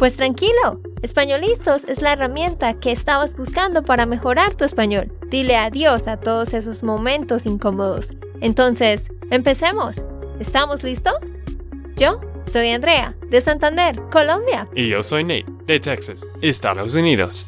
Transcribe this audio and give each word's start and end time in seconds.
Pues 0.00 0.16
tranquilo, 0.16 0.80
Españolistos 1.02 1.84
es 1.84 2.00
la 2.00 2.14
herramienta 2.14 2.80
que 2.80 2.90
estabas 2.90 3.36
buscando 3.36 3.82
para 3.82 4.06
mejorar 4.06 4.54
tu 4.54 4.64
español. 4.64 5.12
Dile 5.28 5.58
adiós 5.58 6.08
a 6.08 6.18
todos 6.18 6.54
esos 6.54 6.82
momentos 6.82 7.44
incómodos. 7.44 8.12
Entonces, 8.40 9.10
empecemos. 9.30 10.02
¿Estamos 10.40 10.84
listos? 10.84 11.38
Yo 11.96 12.18
soy 12.42 12.70
Andrea, 12.70 13.14
de 13.28 13.42
Santander, 13.42 14.00
Colombia. 14.10 14.66
Y 14.74 14.88
yo 14.88 15.02
soy 15.02 15.22
Nate, 15.22 15.44
de 15.66 15.78
Texas, 15.78 16.26
Estados 16.40 16.94
Unidos. 16.94 17.44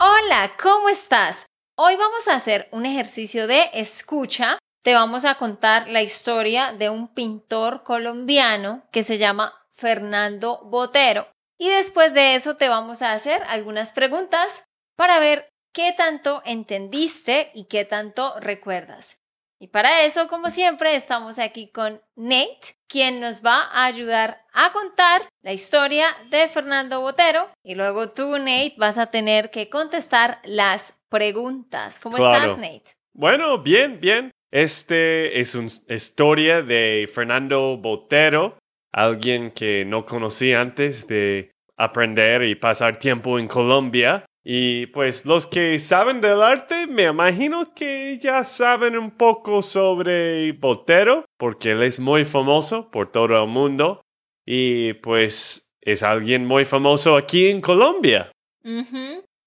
Hola, 0.00 0.50
¿cómo 0.60 0.88
estás? 0.88 1.46
Hoy 1.76 1.94
vamos 1.94 2.26
a 2.26 2.34
hacer 2.34 2.68
un 2.72 2.84
ejercicio 2.84 3.46
de 3.46 3.70
escucha. 3.74 4.58
Te 4.82 4.94
vamos 4.94 5.24
a 5.24 5.36
contar 5.36 5.86
la 5.86 6.02
historia 6.02 6.72
de 6.76 6.90
un 6.90 7.14
pintor 7.14 7.84
colombiano 7.84 8.82
que 8.90 9.04
se 9.04 9.18
llama 9.18 9.54
Fernando 9.70 10.62
Botero. 10.64 11.28
Y 11.58 11.70
después 11.70 12.14
de 12.14 12.34
eso 12.34 12.56
te 12.56 12.68
vamos 12.68 13.02
a 13.02 13.12
hacer 13.12 13.42
algunas 13.48 13.92
preguntas 13.92 14.64
para 14.96 15.18
ver 15.18 15.48
qué 15.72 15.92
tanto 15.96 16.42
entendiste 16.44 17.50
y 17.54 17.64
qué 17.64 17.84
tanto 17.84 18.34
recuerdas. 18.40 19.20
Y 19.58 19.68
para 19.68 20.04
eso, 20.04 20.28
como 20.28 20.50
siempre, 20.50 20.96
estamos 20.96 21.38
aquí 21.38 21.70
con 21.70 22.02
Nate, 22.14 22.76
quien 22.88 23.20
nos 23.20 23.44
va 23.44 23.62
a 23.72 23.86
ayudar 23.86 24.44
a 24.52 24.70
contar 24.72 25.22
la 25.42 25.54
historia 25.54 26.08
de 26.30 26.46
Fernando 26.48 27.00
Botero. 27.00 27.48
Y 27.64 27.74
luego 27.74 28.08
tú, 28.08 28.38
Nate, 28.38 28.74
vas 28.76 28.98
a 28.98 29.10
tener 29.10 29.50
que 29.50 29.70
contestar 29.70 30.40
las 30.44 30.98
preguntas. 31.08 32.00
¿Cómo 32.00 32.18
estás, 32.18 32.58
Nate? 32.58 32.92
Bueno, 33.14 33.58
bien, 33.62 33.98
bien. 33.98 34.30
Este 34.50 35.40
es 35.40 35.54
una 35.54 35.68
historia 35.88 36.62
de 36.62 37.10
Fernando 37.12 37.78
Botero, 37.78 38.58
alguien 38.96 39.50
que 39.50 39.84
no 39.84 40.06
conocí 40.06 40.54
antes 40.54 41.06
de 41.06 41.52
aprender 41.76 42.42
y 42.44 42.54
pasar 42.54 42.98
tiempo 42.98 43.38
en 43.38 43.46
Colombia. 43.46 44.24
Y 44.42 44.86
pues 44.86 45.26
los 45.26 45.46
que 45.46 45.78
saben 45.78 46.20
del 46.20 46.40
arte, 46.40 46.86
me 46.86 47.04
imagino 47.04 47.74
que 47.74 48.18
ya 48.18 48.42
saben 48.44 48.96
un 48.96 49.10
poco 49.10 49.60
sobre 49.60 50.52
Botero, 50.52 51.26
porque 51.36 51.72
él 51.72 51.82
es 51.82 52.00
muy 52.00 52.24
famoso 52.24 52.90
por 52.90 53.12
todo 53.12 53.42
el 53.42 53.48
mundo. 53.48 54.00
Y 54.46 54.94
pues 54.94 55.68
es 55.82 56.02
alguien 56.02 56.46
muy 56.46 56.64
famoso 56.64 57.16
aquí 57.16 57.48
en 57.48 57.60
Colombia. 57.60 58.32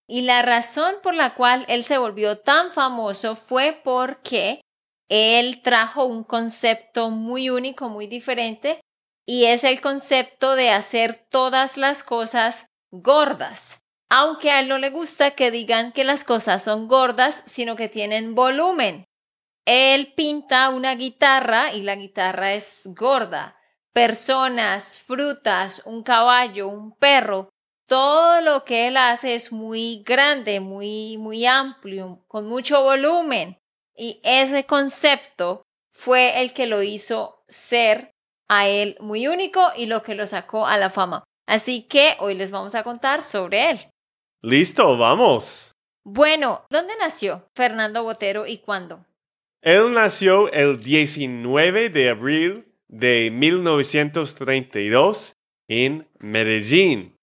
Y 0.08 0.22
la 0.22 0.44
razón 0.44 0.96
por 1.02 1.16
la 1.16 1.34
cual 1.34 1.66
él 1.70 1.84
se 1.84 1.98
volvió 1.98 2.38
tan 2.38 2.72
famoso 2.72 3.36
fue 3.36 3.82
porque 3.84 4.62
él 5.10 5.62
trajo 5.64 6.06
un 6.06 6.24
concepto 6.24 7.10
muy 7.10 7.50
único, 7.50 7.90
muy 7.90 8.06
diferente, 8.06 8.80
y 9.30 9.46
es 9.46 9.64
el 9.64 9.80
concepto 9.80 10.56
de 10.56 10.72
hacer 10.72 11.28
todas 11.30 11.78
las 11.78 12.02
cosas 12.02 12.66
gordas. 12.90 13.80
Aunque 14.10 14.50
a 14.50 14.60
él 14.60 14.68
no 14.68 14.80
le 14.80 14.90
gusta 14.90 15.36
que 15.36 15.52
digan 15.52 15.92
que 15.92 16.04
las 16.04 16.24
cosas 16.24 16.64
son 16.64 16.88
gordas, 16.88 17.44
sino 17.46 17.76
que 17.76 17.90
tienen 17.90 18.34
volumen. 18.34 19.06
Él 19.66 20.14
pinta 20.16 20.70
una 20.70 20.96
guitarra 20.96 21.72
y 21.76 21.84
la 21.84 21.96
guitarra 21.96 22.56
es 22.56 22.82
gorda. 22.86 23.56
Personas, 23.94 24.98
frutas, 24.98 25.84
un 25.86 26.02
caballo, 26.02 26.68
un 26.68 26.96
perro, 26.96 27.50
todo 27.88 28.42
lo 28.42 28.66
que 28.66 28.88
él 28.88 28.98
hace 28.98 29.36
es 29.36 29.52
muy 29.52 30.02
grande, 30.04 30.60
muy, 30.60 31.20
muy 31.20 31.46
amplio, 31.46 32.26
con 32.28 32.48
mucho 32.48 32.82
volumen. 32.82 33.60
Y 33.96 34.22
ese 34.24 34.66
concepto 34.66 35.62
fue 35.92 36.42
el 36.42 36.52
que 36.52 36.66
lo 36.66 36.82
hizo 36.82 37.44
ser 37.48 38.10
a 38.50 38.68
él 38.68 38.98
muy 39.00 39.28
único 39.28 39.62
y 39.78 39.86
lo 39.86 40.04
que 40.04 40.16
lo 40.16 40.28
sacó 40.28 40.68
a 40.68 40.78
la 40.78 40.90
fama. 40.90 41.24
Así 41.48 41.84
que 41.84 42.18
hoy 42.20 42.36
les 42.36 42.52
vamos 42.52 42.76
a 42.76 42.84
contar 42.84 43.24
sobre 43.24 43.72
él. 43.72 43.80
Listo, 44.42 44.98
vamos. 44.98 45.72
Bueno, 46.04 46.66
¿dónde 46.70 46.98
nació 46.98 47.48
Fernando 47.56 48.04
Botero 48.04 48.46
y 48.46 48.58
cuándo? 48.58 49.06
Él 49.62 49.94
nació 49.94 50.52
el 50.52 50.82
19 50.82 51.90
de 51.90 52.10
abril 52.10 52.66
de 52.88 53.30
1932 53.32 55.34
en 55.68 56.08
Medellín. 56.20 57.16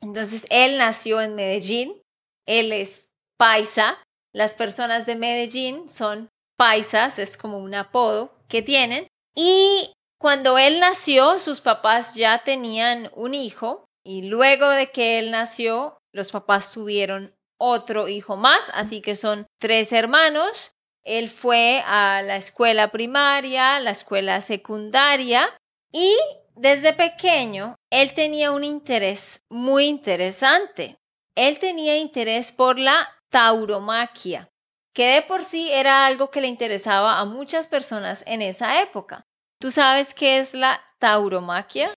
Entonces, 0.00 0.46
él 0.50 0.78
nació 0.78 1.20
en 1.20 1.34
Medellín, 1.34 2.00
él 2.46 2.72
es 2.72 3.06
paisa, 3.38 3.98
las 4.34 4.54
personas 4.54 5.06
de 5.06 5.14
Medellín 5.14 5.88
son 5.88 6.28
paisas, 6.56 7.18
es 7.18 7.36
como 7.36 7.58
un 7.58 7.74
apodo 7.74 8.34
que 8.48 8.62
tienen, 8.62 9.06
y 9.34 9.92
cuando 10.18 10.58
él 10.58 10.78
nació, 10.78 11.38
sus 11.38 11.60
papás 11.60 12.14
ya 12.14 12.42
tenían 12.44 13.10
un 13.14 13.34
hijo 13.34 13.86
y 14.04 14.22
luego 14.22 14.68
de 14.68 14.90
que 14.90 15.18
él 15.18 15.30
nació, 15.30 15.98
los 16.12 16.30
papás 16.30 16.72
tuvieron 16.72 17.34
otro 17.58 18.08
hijo 18.08 18.36
más, 18.36 18.70
así 18.74 19.00
que 19.00 19.16
son 19.16 19.46
tres 19.58 19.92
hermanos. 19.92 20.72
Él 21.04 21.28
fue 21.28 21.82
a 21.86 22.22
la 22.22 22.36
escuela 22.36 22.92
primaria, 22.92 23.80
la 23.80 23.90
escuela 23.90 24.40
secundaria 24.40 25.48
y 25.92 26.14
desde 26.54 26.92
pequeño 26.92 27.74
él 27.90 28.14
tenía 28.14 28.52
un 28.52 28.62
interés 28.62 29.40
muy 29.48 29.86
interesante. 29.86 30.98
Él 31.34 31.58
tenía 31.58 31.96
interés 31.96 32.52
por 32.52 32.78
la 32.78 33.08
tauromaquia 33.30 34.51
que 34.94 35.06
de 35.14 35.22
por 35.22 35.44
sí 35.44 35.70
era 35.72 36.06
algo 36.06 36.30
que 36.30 36.40
le 36.40 36.48
interesaba 36.48 37.18
a 37.18 37.24
muchas 37.24 37.68
personas 37.68 38.22
en 38.26 38.42
esa 38.42 38.82
época. 38.82 39.24
¿Tú 39.60 39.70
sabes 39.70 40.14
qué 40.14 40.38
es 40.38 40.54
la 40.54 40.82
tauromaquia? 40.98 41.94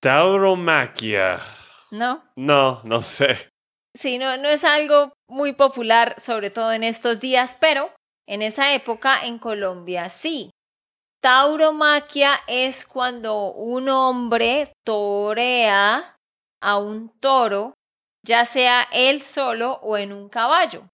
Tauromaquia. 0.00 1.40
¿No? 1.90 2.24
No, 2.36 2.80
no 2.84 3.02
sé. 3.02 3.48
Sí, 3.96 4.18
no, 4.18 4.36
no 4.36 4.48
es 4.48 4.64
algo 4.64 5.12
muy 5.28 5.52
popular, 5.52 6.14
sobre 6.18 6.50
todo 6.50 6.72
en 6.72 6.82
estos 6.82 7.20
días, 7.20 7.56
pero 7.60 7.92
en 8.26 8.42
esa 8.42 8.74
época 8.74 9.24
en 9.24 9.38
Colombia 9.38 10.08
sí. 10.08 10.50
Tauromaquia 11.22 12.40
es 12.48 12.84
cuando 12.84 13.52
un 13.52 13.88
hombre 13.88 14.72
torea 14.84 16.16
a 16.60 16.78
un 16.78 17.08
toro, 17.20 17.74
ya 18.26 18.44
sea 18.44 18.88
él 18.92 19.22
solo 19.22 19.78
o 19.82 19.96
en 19.96 20.12
un 20.12 20.28
caballo. 20.28 20.88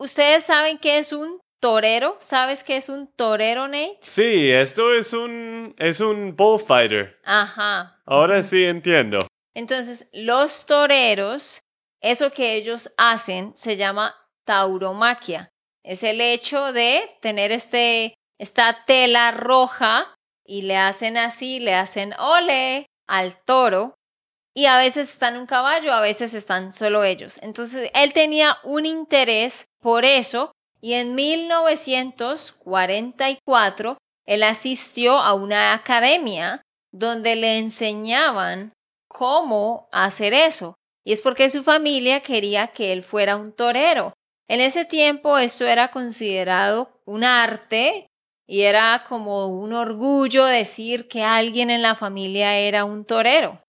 ¿Ustedes 0.00 0.44
saben 0.44 0.78
qué 0.78 0.98
es 0.98 1.12
un 1.12 1.40
torero? 1.60 2.16
¿Sabes 2.20 2.62
qué 2.62 2.76
es 2.76 2.88
un 2.88 3.10
torero, 3.16 3.66
Nate? 3.66 3.98
Sí, 4.00 4.48
esto 4.50 4.94
es 4.94 5.12
un 5.12 5.74
es 5.76 6.00
un 6.00 6.36
bullfighter. 6.36 7.18
Ajá. 7.24 8.00
Ahora 8.06 8.44
sí 8.44 8.64
entiendo. 8.64 9.18
Entonces, 9.54 10.08
los 10.12 10.66
toreros, 10.66 11.60
eso 12.00 12.30
que 12.30 12.54
ellos 12.54 12.92
hacen 12.96 13.52
se 13.56 13.76
llama 13.76 14.14
tauromaquia. 14.44 15.48
Es 15.82 16.04
el 16.04 16.20
hecho 16.20 16.72
de 16.72 17.18
tener 17.20 17.50
este 17.50 18.14
esta 18.38 18.84
tela 18.86 19.32
roja 19.32 20.14
y 20.46 20.62
le 20.62 20.76
hacen 20.76 21.16
así, 21.16 21.58
le 21.58 21.74
hacen 21.74 22.14
ole 22.20 22.86
al 23.08 23.42
toro 23.44 23.94
y 24.58 24.66
a 24.66 24.76
veces 24.76 25.12
están 25.12 25.36
un 25.36 25.46
caballo, 25.46 25.92
a 25.92 26.00
veces 26.00 26.34
están 26.34 26.72
solo 26.72 27.04
ellos. 27.04 27.38
Entonces, 27.42 27.92
él 27.94 28.12
tenía 28.12 28.58
un 28.64 28.86
interés 28.86 29.68
por 29.80 30.04
eso 30.04 30.50
y 30.80 30.94
en 30.94 31.14
1944 31.14 33.98
él 34.26 34.42
asistió 34.42 35.18
a 35.18 35.34
una 35.34 35.74
academia 35.74 36.62
donde 36.90 37.36
le 37.36 37.58
enseñaban 37.58 38.72
cómo 39.06 39.88
hacer 39.92 40.34
eso. 40.34 40.74
Y 41.04 41.12
es 41.12 41.22
porque 41.22 41.50
su 41.50 41.62
familia 41.62 42.18
quería 42.18 42.66
que 42.66 42.92
él 42.92 43.04
fuera 43.04 43.36
un 43.36 43.52
torero. 43.52 44.12
En 44.48 44.60
ese 44.60 44.84
tiempo 44.84 45.38
esto 45.38 45.66
era 45.66 45.92
considerado 45.92 47.00
un 47.04 47.22
arte 47.22 48.08
y 48.48 48.62
era 48.62 49.04
como 49.08 49.46
un 49.46 49.72
orgullo 49.72 50.46
decir 50.46 51.06
que 51.06 51.22
alguien 51.22 51.70
en 51.70 51.82
la 51.82 51.94
familia 51.94 52.58
era 52.58 52.84
un 52.84 53.04
torero. 53.04 53.62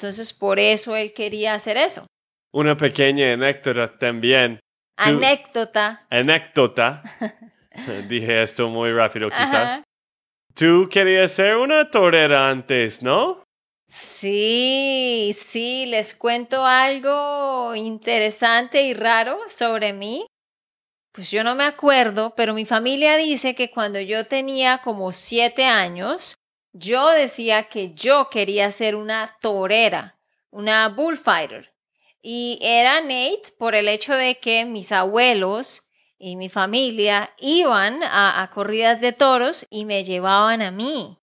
Entonces, 0.00 0.32
por 0.32 0.58
eso 0.58 0.96
él 0.96 1.12
quería 1.12 1.52
hacer 1.52 1.76
eso. 1.76 2.06
Una 2.54 2.74
pequeña 2.74 3.34
anécdota 3.34 3.98
también. 3.98 4.58
Anécdota. 4.96 6.06
Anécdota. 6.08 7.02
Dije 8.08 8.42
esto 8.42 8.70
muy 8.70 8.92
rápido 8.92 9.28
quizás. 9.28 9.82
Tú 10.54 10.88
querías 10.90 11.32
ser 11.32 11.56
una 11.56 11.90
torera 11.90 12.48
antes, 12.48 13.02
¿no? 13.02 13.42
Sí, 13.88 15.36
sí, 15.38 15.84
les 15.84 16.14
cuento 16.14 16.64
algo 16.64 17.74
interesante 17.74 18.80
y 18.84 18.94
raro 18.94 19.38
sobre 19.48 19.92
mí. 19.92 20.24
pues 21.12 21.30
yo 21.30 21.44
no 21.44 21.54
me 21.54 21.64
acuerdo, 21.64 22.32
pero 22.34 22.54
mi 22.54 22.64
familia 22.64 23.18
dice 23.18 23.54
que 23.54 23.70
cuando 23.70 24.00
yo 24.00 24.24
tenía 24.24 24.80
como 24.82 25.12
siete 25.12 25.66
años, 25.66 26.36
yo 26.72 27.08
decía 27.10 27.64
que 27.64 27.94
yo 27.94 28.28
quería 28.30 28.70
ser 28.70 28.94
una 28.96 29.36
torera, 29.40 30.18
una 30.50 30.88
bullfighter. 30.88 31.72
Y 32.22 32.58
era 32.62 33.00
Nate 33.00 33.52
por 33.58 33.74
el 33.74 33.88
hecho 33.88 34.14
de 34.14 34.38
que 34.38 34.64
mis 34.64 34.92
abuelos 34.92 35.82
y 36.18 36.36
mi 36.36 36.50
familia 36.50 37.34
iban 37.38 38.00
a, 38.02 38.48
corridas 38.52 39.00
de 39.00 39.12
toros 39.12 39.66
y 39.70 39.86
me 39.86 40.04
llevaban 40.04 40.60
a 40.60 40.70
mí. 40.70 41.18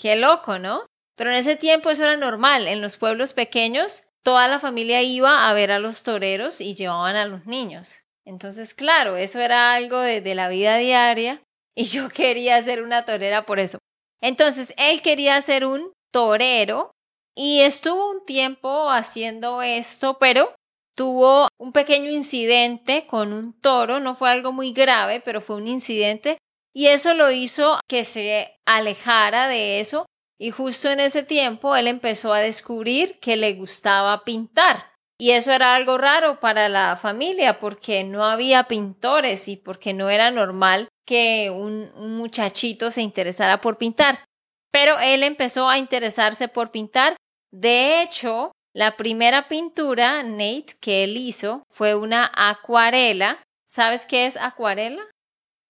Qué 0.00 0.14
loco, 0.16 0.58
¿no? 0.58 0.86
Pero 1.16 1.30
en 1.30 1.36
ese 1.36 1.56
tiempo 1.56 1.90
eso 1.90 2.04
era 2.04 2.16
normal. 2.16 2.68
En 2.68 2.80
los 2.80 2.96
pueblos 2.96 3.32
pequeños, 3.32 4.04
toda 4.22 4.46
la 4.46 4.60
familia 4.60 5.02
iba 5.02 5.48
a 5.48 5.52
ver 5.54 5.72
a 5.72 5.80
los 5.80 6.04
toreros 6.04 6.60
y 6.60 6.74
llevaban 6.74 7.16
a 7.16 7.26
los 7.26 7.46
niños. 7.46 8.02
Entonces, 8.24 8.74
claro, 8.74 9.16
eso 9.16 9.40
era 9.40 9.74
algo 9.74 9.98
de, 9.98 10.34
la 10.34 10.48
vida 10.48 10.76
diaria 10.76 11.42
y 11.74 11.84
yo 11.84 12.08
quería 12.08 12.62
ser 12.62 12.82
una 12.82 13.04
torera 13.04 13.44
por 13.44 13.58
eso. 13.58 13.78
Entonces, 14.22 14.72
él 14.78 15.02
quería 15.02 15.40
ser 15.42 15.66
un 15.66 15.92
torero 16.12 16.92
y 17.36 17.60
estuvo 17.60 18.10
un 18.10 18.24
tiempo 18.24 18.88
haciendo 18.90 19.62
esto, 19.62 20.18
pero 20.18 20.54
tuvo 20.94 21.48
un 21.58 21.72
pequeño 21.72 22.10
incidente 22.10 23.06
con 23.06 23.32
un 23.32 23.58
toro, 23.60 24.00
no 24.00 24.14
fue 24.14 24.30
algo 24.30 24.52
muy 24.52 24.72
grave, 24.72 25.20
pero 25.20 25.40
fue 25.40 25.56
un 25.56 25.66
incidente 25.66 26.38
y 26.74 26.86
eso 26.86 27.14
lo 27.14 27.30
hizo 27.30 27.80
que 27.88 28.04
se 28.04 28.60
alejara 28.66 29.48
de 29.48 29.80
eso 29.80 30.06
y 30.38 30.50
justo 30.50 30.90
en 30.90 31.00
ese 31.00 31.22
tiempo 31.22 31.76
él 31.76 31.86
empezó 31.86 32.32
a 32.32 32.40
descubrir 32.40 33.18
que 33.20 33.36
le 33.36 33.54
gustaba 33.54 34.24
pintar. 34.24 34.91
Y 35.22 35.30
eso 35.30 35.52
era 35.52 35.76
algo 35.76 35.98
raro 35.98 36.40
para 36.40 36.68
la 36.68 36.96
familia 36.96 37.60
porque 37.60 38.02
no 38.02 38.24
había 38.24 38.64
pintores 38.64 39.46
y 39.46 39.54
porque 39.54 39.94
no 39.94 40.10
era 40.10 40.32
normal 40.32 40.88
que 41.06 41.48
un, 41.48 41.92
muchachito 42.16 42.90
se 42.90 43.02
interesara 43.02 43.60
por 43.60 43.78
pintar. 43.78 44.24
Pero 44.72 44.98
él 44.98 45.22
empezó 45.22 45.68
a 45.68 45.78
interesarse 45.78 46.48
por 46.48 46.72
pintar. 46.72 47.14
De 47.52 48.02
hecho, 48.02 48.50
la 48.74 48.96
primera 48.96 49.46
pintura, 49.46 50.24
Nate, 50.24 50.74
que 50.80 51.04
él 51.04 51.16
hizo 51.16 51.62
fue 51.70 51.94
una 51.94 52.28
acuarela. 52.34 53.40
¿Sabes 53.68 54.06
qué 54.06 54.26
es 54.26 54.36
acuarela? 54.36 55.08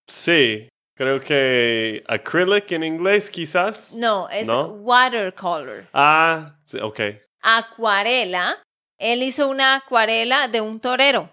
Sí, 0.08 0.66
Creo 0.94 1.20
que 1.20 2.04
acrylic 2.06 2.70
en 2.72 2.84
inglés, 2.84 3.30
quizás. 3.30 3.94
No, 3.94 4.28
es 4.28 4.48
watercolor. 4.48 5.88
Ah, 5.92 6.54
ok. 6.82 7.00
Acuarela. 7.40 8.62
Él 9.02 9.24
hizo 9.24 9.48
una 9.48 9.74
acuarela 9.74 10.46
de 10.46 10.60
un 10.60 10.78
torero. 10.78 11.32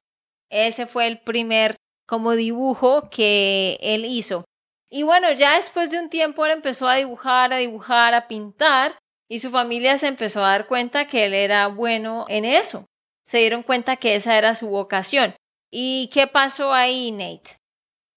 Ese 0.50 0.88
fue 0.88 1.06
el 1.06 1.20
primer 1.20 1.76
como 2.08 2.32
dibujo 2.32 3.12
que 3.12 3.78
él 3.80 4.06
hizo. 4.06 4.44
Y 4.90 5.04
bueno, 5.04 5.32
ya 5.34 5.54
después 5.54 5.92
de 5.92 6.00
un 6.00 6.10
tiempo 6.10 6.48
él 6.48 6.54
empezó 6.54 6.88
a 6.88 6.96
dibujar, 6.96 7.54
a 7.54 7.58
dibujar, 7.58 8.16
a 8.16 8.28
pintar 8.28 8.98
y 9.30 9.38
su 9.38 9.52
familia 9.52 10.00
se 10.00 10.08
empezó 10.08 10.44
a 10.44 10.50
dar 10.50 10.66
cuenta 10.66 11.08
que 11.08 11.26
él 11.26 11.36
era 11.36 11.68
bueno 11.68 12.26
en 12.28 12.44
eso. 12.44 12.88
Se 13.24 13.38
dieron 13.38 13.62
cuenta 13.62 13.98
que 13.98 14.16
esa 14.16 14.36
era 14.36 14.56
su 14.56 14.68
vocación. 14.70 15.36
¿Y 15.72 16.10
qué 16.12 16.26
pasó 16.26 16.74
ahí, 16.74 17.12
Nate? 17.12 17.59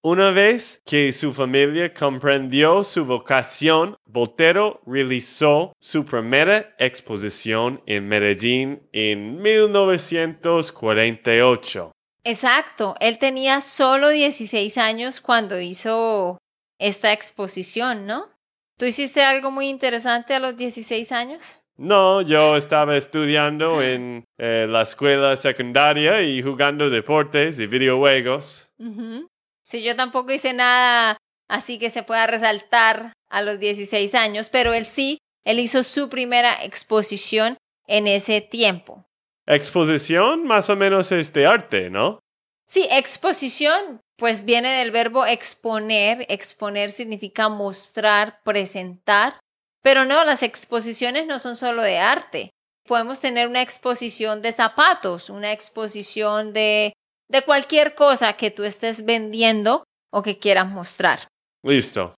Una 0.04 0.32
vez 0.32 0.82
que 0.84 1.12
su 1.12 1.32
familia 1.32 1.94
comprendió 1.94 2.82
su 2.82 3.04
vocación, 3.04 3.96
Botero 4.04 4.82
realizó 4.84 5.72
su 5.78 6.04
primera 6.04 6.75
exposición 6.76 7.81
en 7.87 8.08
Medellín 8.08 8.82
en 8.93 9.40
1948. 9.40 11.93
Exacto, 12.25 12.96
él 12.99 13.20
tenía 13.20 13.60
solo 13.60 14.08
16 14.08 14.76
años 14.76 15.20
cuando 15.20 15.60
hizo 15.60 16.37
esta 16.81 17.12
exposición, 17.12 18.04
¿no? 18.04 18.28
¿Tú 18.76 18.87
hiciste 18.87 19.22
algo 19.22 19.52
muy 19.52 19.69
interesante 19.69 20.34
a 20.34 20.40
los 20.40 20.56
16 20.56 21.12
años? 21.12 21.60
No, 21.76 22.22
yo 22.22 22.56
estaba 22.56 22.96
estudiando 22.96 23.81
en 23.81 24.25
eh, 24.37 24.66
la 24.69 24.82
escuela 24.82 25.37
secundaria 25.37 26.22
y 26.22 26.43
jugando 26.43 26.90
deportes 26.90 27.60
y 27.60 27.66
videojuegos. 27.66 28.72
Sí, 29.73 29.83
yo 29.83 29.97
tampoco 29.97 30.31
hice 30.33 30.53
nada 30.53 31.17
así 31.49 31.79
que 31.79 31.89
se 31.89 32.03
pueda 32.03 32.27
resaltar 32.27 33.15
a 33.31 33.41
los 33.41 33.59
16 33.59 34.15
años, 34.15 34.51
pero 34.51 34.75
él 34.75 34.85
sí, 34.85 35.17
él 35.47 35.61
hizo 35.61 35.83
su 35.83 36.11
primera 36.11 36.63
exposición 36.63 37.57
en 37.87 38.07
ese 38.07 38.43
tiempo. 38.43 39.07
Exposición 39.47 40.45
más 40.45 40.69
o 40.69 40.77
menos 40.77 41.11
es 41.11 41.33
de 41.33 41.47
arte, 41.47 41.89
¿no? 41.89 42.19
Sí, 42.69 42.87
exposición 42.91 44.03
pues 44.19 44.45
viene 44.45 44.71
del 44.73 44.91
verbo 44.91 45.25
exponer. 45.25 46.27
Exponer 46.29 46.91
significa 46.91 47.49
mostrar, 47.49 48.43
presentar. 48.45 49.41
Pero 49.83 50.05
no, 50.05 50.23
las 50.25 50.43
exposiciones 50.43 51.27
no 51.27 51.39
son 51.39 51.57
solo 51.57 51.83
de 51.83 51.99
arte. 51.99 52.51
Podemos 52.87 53.23
tener 53.23 53.49
una 53.49 53.63
exposición 53.63 54.43
de 54.43 54.53
zapatos, 54.53 55.31
una 55.31 55.51
exposición 55.51 56.53
de 56.53 56.93
de 57.32 57.43
cualquier 57.43 57.94
cosa 57.94 58.34
que 58.34 58.50
tú 58.50 58.62
estés 58.62 59.05
vendiendo 59.06 59.84
o 60.12 60.23
que 60.23 60.38
quieras 60.38 60.69
mostrar. 60.69 61.26
Listo. 61.64 62.14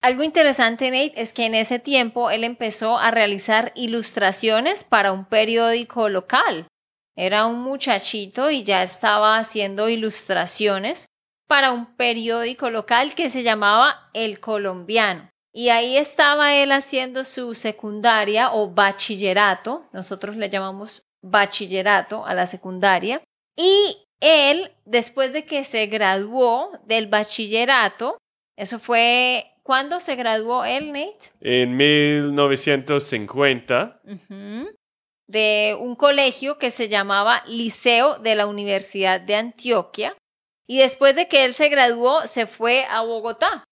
Algo 0.00 0.22
interesante, 0.22 0.90
Nate, 0.90 1.20
es 1.20 1.32
que 1.32 1.46
en 1.46 1.54
ese 1.56 1.80
tiempo 1.80 2.30
él 2.30 2.44
empezó 2.44 2.96
a 2.96 3.10
realizar 3.10 3.72
ilustraciones 3.74 4.84
para 4.84 5.10
un 5.10 5.24
periódico 5.24 6.08
local. 6.08 6.68
Era 7.16 7.46
un 7.46 7.60
muchachito 7.60 8.50
y 8.50 8.62
ya 8.62 8.84
estaba 8.84 9.38
haciendo 9.38 9.88
ilustraciones 9.88 11.06
para 11.48 11.72
un 11.72 11.96
periódico 11.96 12.70
local 12.70 13.14
que 13.16 13.30
se 13.30 13.42
llamaba 13.42 14.10
El 14.14 14.38
Colombiano. 14.38 15.28
Y 15.52 15.70
ahí 15.70 15.96
estaba 15.96 16.54
él 16.54 16.70
haciendo 16.70 17.24
su 17.24 17.54
secundaria 17.54 18.52
o 18.52 18.70
bachillerato, 18.70 19.88
nosotros 19.92 20.36
le 20.36 20.50
llamamos 20.50 21.02
bachillerato 21.22 22.26
a 22.26 22.34
la 22.34 22.46
secundaria, 22.46 23.22
y 23.56 24.05
él, 24.20 24.72
después 24.84 25.32
de 25.32 25.44
que 25.44 25.64
se 25.64 25.86
graduó 25.86 26.70
del 26.86 27.06
bachillerato, 27.06 28.18
eso 28.56 28.78
fue, 28.78 29.52
¿cuándo 29.62 30.00
se 30.00 30.16
graduó 30.16 30.64
él, 30.64 30.92
Nate? 30.92 31.32
En 31.40 31.76
1950. 31.76 34.00
de 35.28 35.76
un 35.78 35.96
colegio 35.96 36.58
que 36.58 36.70
se 36.70 36.88
llamaba 36.88 37.42
Liceo 37.46 38.18
de 38.18 38.36
la 38.36 38.46
Universidad 38.46 39.20
de 39.20 39.34
Antioquia. 39.34 40.16
Y 40.68 40.78
después 40.78 41.14
de 41.14 41.28
que 41.28 41.44
él 41.44 41.54
se 41.54 41.68
graduó, 41.68 42.26
se 42.26 42.46
fue 42.46 42.84
a 42.88 43.02
Bogotá. 43.02 43.64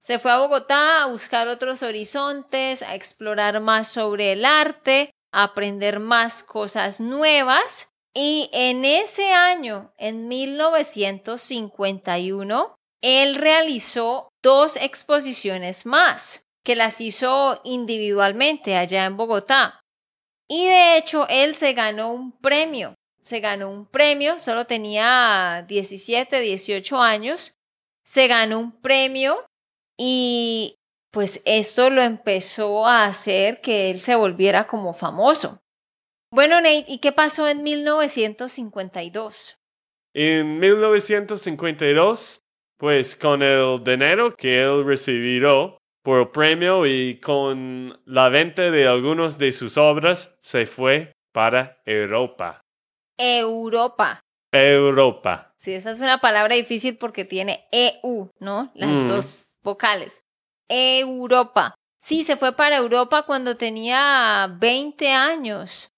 Se 0.00 0.18
fue 0.18 0.30
a 0.30 0.38
Bogotá 0.38 1.02
a 1.02 1.06
buscar 1.06 1.48
otros 1.48 1.82
horizontes, 1.82 2.82
a 2.82 2.94
explorar 2.94 3.60
más 3.60 3.88
sobre 3.88 4.32
el 4.32 4.44
arte, 4.44 5.10
a 5.32 5.44
aprender 5.44 6.00
más 6.00 6.44
cosas 6.44 7.00
nuevas. 7.00 7.90
Y 8.14 8.48
en 8.52 8.84
ese 8.84 9.32
año, 9.32 9.92
en 9.96 10.28
1951, 10.28 12.76
él 13.00 13.36
realizó 13.36 14.28
dos 14.42 14.76
exposiciones 14.76 15.86
más, 15.86 16.48
que 16.64 16.76
las 16.76 17.00
hizo 17.00 17.60
individualmente 17.64 18.76
allá 18.76 19.04
en 19.04 19.16
Bogotá. 19.16 19.80
Y 20.48 20.66
de 20.66 20.96
hecho, 20.96 21.28
él 21.28 21.54
se 21.54 21.74
ganó 21.74 22.12
un 22.12 22.32
premio. 22.38 22.94
Se 23.22 23.40
ganó 23.40 23.70
un 23.70 23.86
premio, 23.86 24.38
solo 24.38 24.64
tenía 24.64 25.64
17, 25.68 26.40
18 26.40 27.00
años. 27.00 27.52
Se 28.02 28.26
ganó 28.26 28.58
un 28.58 28.80
premio 28.80 29.44
y 29.98 30.76
pues 31.10 31.42
esto 31.44 31.90
lo 31.90 32.00
empezó 32.00 32.86
a 32.86 33.04
hacer 33.04 33.60
que 33.60 33.90
él 33.90 34.00
se 34.00 34.14
volviera 34.14 34.66
como 34.66 34.94
famoso. 34.94 35.60
Bueno, 36.30 36.56
Nate, 36.56 36.84
¿y 36.88 36.98
qué 36.98 37.12
pasó 37.12 37.48
en 37.48 37.62
1952? 37.62 39.58
En 40.12 40.58
1952, 40.58 42.40
pues 42.76 43.16
con 43.16 43.42
el 43.42 43.82
dinero 43.82 44.36
que 44.36 44.62
él 44.62 44.84
recibió 44.84 45.78
por 46.02 46.20
el 46.20 46.28
premio 46.28 46.84
y 46.86 47.18
con 47.20 47.98
la 48.04 48.28
venta 48.28 48.70
de 48.70 48.86
algunas 48.86 49.38
de 49.38 49.52
sus 49.52 49.78
obras, 49.78 50.36
se 50.40 50.66
fue 50.66 51.12
para 51.32 51.80
Europa. 51.86 52.60
Europa. 53.16 54.20
Europa. 54.52 55.54
Sí, 55.58 55.72
esa 55.72 55.90
es 55.92 56.00
una 56.00 56.20
palabra 56.20 56.54
difícil 56.54 56.98
porque 56.98 57.24
tiene 57.24 57.66
EU, 57.72 58.28
¿no? 58.38 58.70
Las 58.74 59.02
mm. 59.02 59.08
dos 59.08 59.48
vocales. 59.62 60.20
Europa. 60.68 61.74
Sí, 62.00 62.22
se 62.22 62.36
fue 62.36 62.54
para 62.54 62.76
Europa 62.76 63.24
cuando 63.24 63.54
tenía 63.54 64.54
20 64.58 65.10
años 65.10 65.90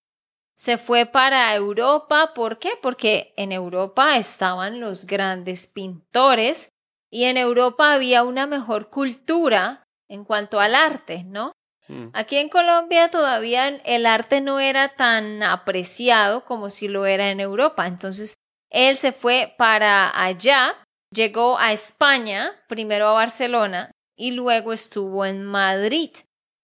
se 0.60 0.76
fue 0.76 1.06
para 1.06 1.54
Europa. 1.54 2.34
¿Por 2.34 2.58
qué? 2.58 2.72
Porque 2.82 3.32
en 3.38 3.50
Europa 3.50 4.18
estaban 4.18 4.78
los 4.78 5.06
grandes 5.06 5.66
pintores 5.66 6.68
y 7.10 7.24
en 7.24 7.38
Europa 7.38 7.94
había 7.94 8.24
una 8.24 8.46
mejor 8.46 8.90
cultura 8.90 9.84
en 10.06 10.24
cuanto 10.24 10.60
al 10.60 10.74
arte, 10.74 11.24
¿no? 11.24 11.52
Mm. 11.88 12.08
Aquí 12.12 12.36
en 12.36 12.50
Colombia 12.50 13.08
todavía 13.08 13.68
el 13.68 14.04
arte 14.04 14.42
no 14.42 14.60
era 14.60 14.90
tan 14.90 15.42
apreciado 15.42 16.44
como 16.44 16.68
si 16.68 16.88
lo 16.88 17.06
era 17.06 17.30
en 17.30 17.40
Europa. 17.40 17.86
Entonces, 17.86 18.34
él 18.68 18.98
se 18.98 19.12
fue 19.12 19.54
para 19.56 20.12
allá, 20.22 20.74
llegó 21.10 21.58
a 21.58 21.72
España, 21.72 22.52
primero 22.68 23.08
a 23.08 23.12
Barcelona 23.12 23.92
y 24.14 24.32
luego 24.32 24.74
estuvo 24.74 25.24
en 25.24 25.42
Madrid. 25.42 26.10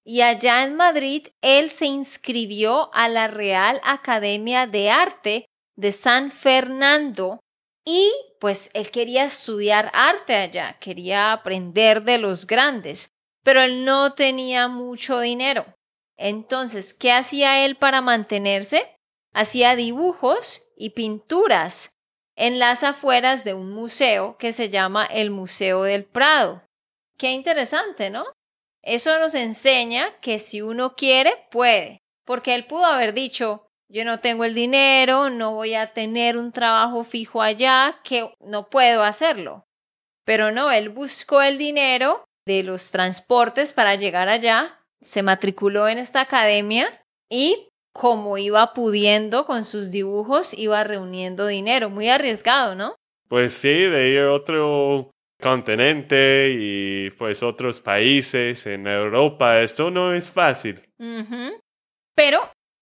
Y 0.09 0.21
allá 0.21 0.63
en 0.63 0.77
Madrid 0.77 1.27
él 1.43 1.69
se 1.69 1.87
inscribió 1.87 2.95
a 2.95 3.09
la 3.09 3.27
Real 3.27 3.81
Academia 3.83 4.69
de 4.69 4.89
Arte 4.89 5.47
de 5.75 5.91
San 5.91 6.31
Fernando 6.31 7.41
y 7.85 8.13
pues 8.39 8.71
él 8.75 8.93
quería 8.93 9.25
estudiar 9.25 9.91
arte 9.93 10.37
allá, 10.37 10.79
quería 10.79 11.33
aprender 11.33 12.05
de 12.05 12.19
los 12.19 12.47
grandes, 12.47 13.09
pero 13.43 13.61
él 13.63 13.85
no 13.85 14.13
tenía 14.13 14.69
mucho 14.69 15.19
dinero. 15.19 15.67
Entonces, 16.17 16.95
¿qué 16.95 17.11
hacía 17.11 17.65
él 17.65 17.75
para 17.75 18.01
mantenerse? 18.01 18.97
Hacía 19.35 19.75
dibujos 19.75 20.63
y 20.77 20.91
pinturas 20.91 21.97
en 22.37 22.61
las 22.61 22.85
afueras 22.85 23.43
de 23.43 23.55
un 23.55 23.73
museo 23.73 24.37
que 24.39 24.53
se 24.53 24.69
llama 24.69 25.05
el 25.05 25.31
Museo 25.31 25.83
del 25.83 26.05
Prado. 26.05 26.63
Qué 27.19 27.33
interesante, 27.33 28.09
¿no? 28.09 28.25
Eso 28.87 29.19
nos 29.19 29.35
enseña 29.35 30.15
que 30.21 30.39
si 30.39 30.63
uno 30.63 30.95
quiere, 30.95 31.35
puede, 31.51 31.99
porque 32.25 32.55
él 32.55 32.67
pudo 32.67 32.85
haber 32.85 33.15
dicho, 33.15 33.67
yo 33.89 34.05
no 34.05 34.21
tengo 34.21 34.45
el 34.45 34.55
dinero, 34.55 35.29
no 35.29 35.55
voy 35.55 35.75
a 35.75 35.93
tener 35.93 36.37
un 36.37 36.53
trabajo 36.53 37.03
fijo 37.03 37.43
allá, 37.43 37.99
que 38.05 38.33
no 38.39 38.71
puedo 38.71 39.03
hacerlo. 39.03 39.65
Pero 40.25 40.53
no, 40.53 40.71
él 40.71 40.89
buscó 40.89 41.43
el 41.43 41.59
dinero 41.59 42.25
de 42.47 42.63
los 42.63 42.93
transportes 42.93 43.73
para 43.73 43.97
llegar 43.97 44.29
allá, 44.29 44.81
se 45.03 45.25
matriculó 45.25 45.89
en 45.89 45.99
esta 45.99 46.21
academia 46.21 47.03
y 47.29 47.69
como 47.93 48.39
iba 48.39 48.73
pudiendo 48.73 49.47
con 49.47 49.65
sus 49.65 49.91
dibujos, 49.91 50.55
iba 50.55 50.85
reuniendo 50.85 51.49
dinero. 51.49 51.91
Muy 51.91 52.09
arriesgado, 52.09 52.77
¿no? 52.77 52.95
Pues 53.29 53.55
sí, 53.55 53.69
de 53.69 54.11
ir 54.11 54.21
a 54.21 54.33
otro 54.33 55.11
continente 55.41 56.55
y 56.59 57.11
pues 57.11 57.43
otros 57.43 57.81
países 57.81 58.67
en 58.67 58.87
Europa, 58.87 59.61
esto 59.61 59.91
no 59.91 60.15
es 60.15 60.31
fácil. 60.31 60.81
Pero 62.15 62.41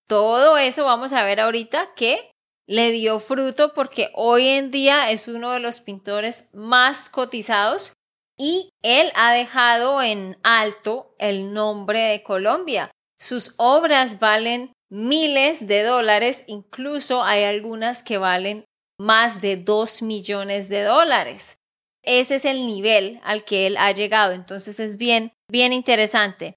todo 0.08 0.56
eso 0.58 0.84
vamos 0.84 1.12
a 1.12 1.24
ver 1.24 1.40
ahorita 1.40 1.94
que 1.94 2.30
le 2.66 2.92
dio 2.92 3.20
fruto 3.20 3.74
porque 3.74 4.10
hoy 4.14 4.48
en 4.48 4.70
día 4.70 5.10
es 5.10 5.28
uno 5.28 5.52
de 5.52 5.60
los 5.60 5.80
pintores 5.80 6.50
más 6.54 7.08
cotizados 7.08 7.92
y 8.38 8.70
él 8.82 9.10
ha 9.14 9.32
dejado 9.32 10.02
en 10.02 10.38
alto 10.42 11.14
el 11.18 11.52
nombre 11.52 12.00
de 12.00 12.22
Colombia. 12.22 12.90
Sus 13.20 13.54
obras 13.58 14.18
valen 14.18 14.72
miles 14.90 15.66
de 15.66 15.82
dólares, 15.82 16.44
incluso 16.46 17.22
hay 17.22 17.44
algunas 17.44 18.02
que 18.02 18.18
valen 18.18 18.64
más 18.98 19.40
de 19.40 19.56
dos 19.56 20.02
millones 20.02 20.68
de 20.68 20.82
dólares. 20.82 21.56
Ese 22.04 22.36
es 22.36 22.44
el 22.44 22.66
nivel 22.66 23.20
al 23.24 23.44
que 23.44 23.66
él 23.66 23.76
ha 23.76 23.92
llegado, 23.92 24.32
entonces 24.32 24.78
es 24.80 24.96
bien, 24.96 25.32
bien 25.50 25.72
interesante. 25.72 26.54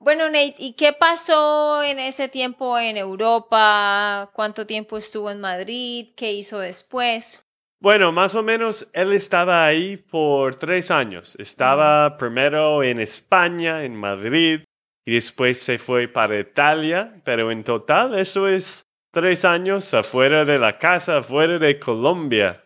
Bueno, 0.00 0.26
Nate, 0.26 0.54
¿y 0.58 0.74
qué 0.74 0.92
pasó 0.92 1.82
en 1.82 1.98
ese 1.98 2.28
tiempo 2.28 2.78
en 2.78 2.96
Europa? 2.96 4.30
¿Cuánto 4.32 4.64
tiempo 4.64 4.96
estuvo 4.96 5.30
en 5.30 5.40
Madrid? 5.40 6.10
¿Qué 6.16 6.32
hizo 6.32 6.60
después? 6.60 7.42
Bueno, 7.80 8.12
más 8.12 8.34
o 8.34 8.42
menos 8.42 8.88
él 8.92 9.12
estaba 9.12 9.66
ahí 9.66 9.96
por 9.96 10.56
tres 10.56 10.90
años. 10.90 11.36
Estaba 11.38 12.16
primero 12.16 12.82
en 12.82 13.00
España, 13.00 13.84
en 13.84 13.96
Madrid, 13.96 14.60
y 15.04 15.14
después 15.14 15.58
se 15.58 15.78
fue 15.78 16.06
para 16.06 16.38
Italia, 16.38 17.20
pero 17.24 17.50
en 17.50 17.64
total 17.64 18.18
eso 18.18 18.46
es 18.46 18.82
tres 19.12 19.44
años 19.44 19.94
afuera 19.94 20.44
de 20.44 20.58
la 20.58 20.78
casa, 20.78 21.18
afuera 21.18 21.58
de 21.58 21.78
Colombia. 21.78 22.64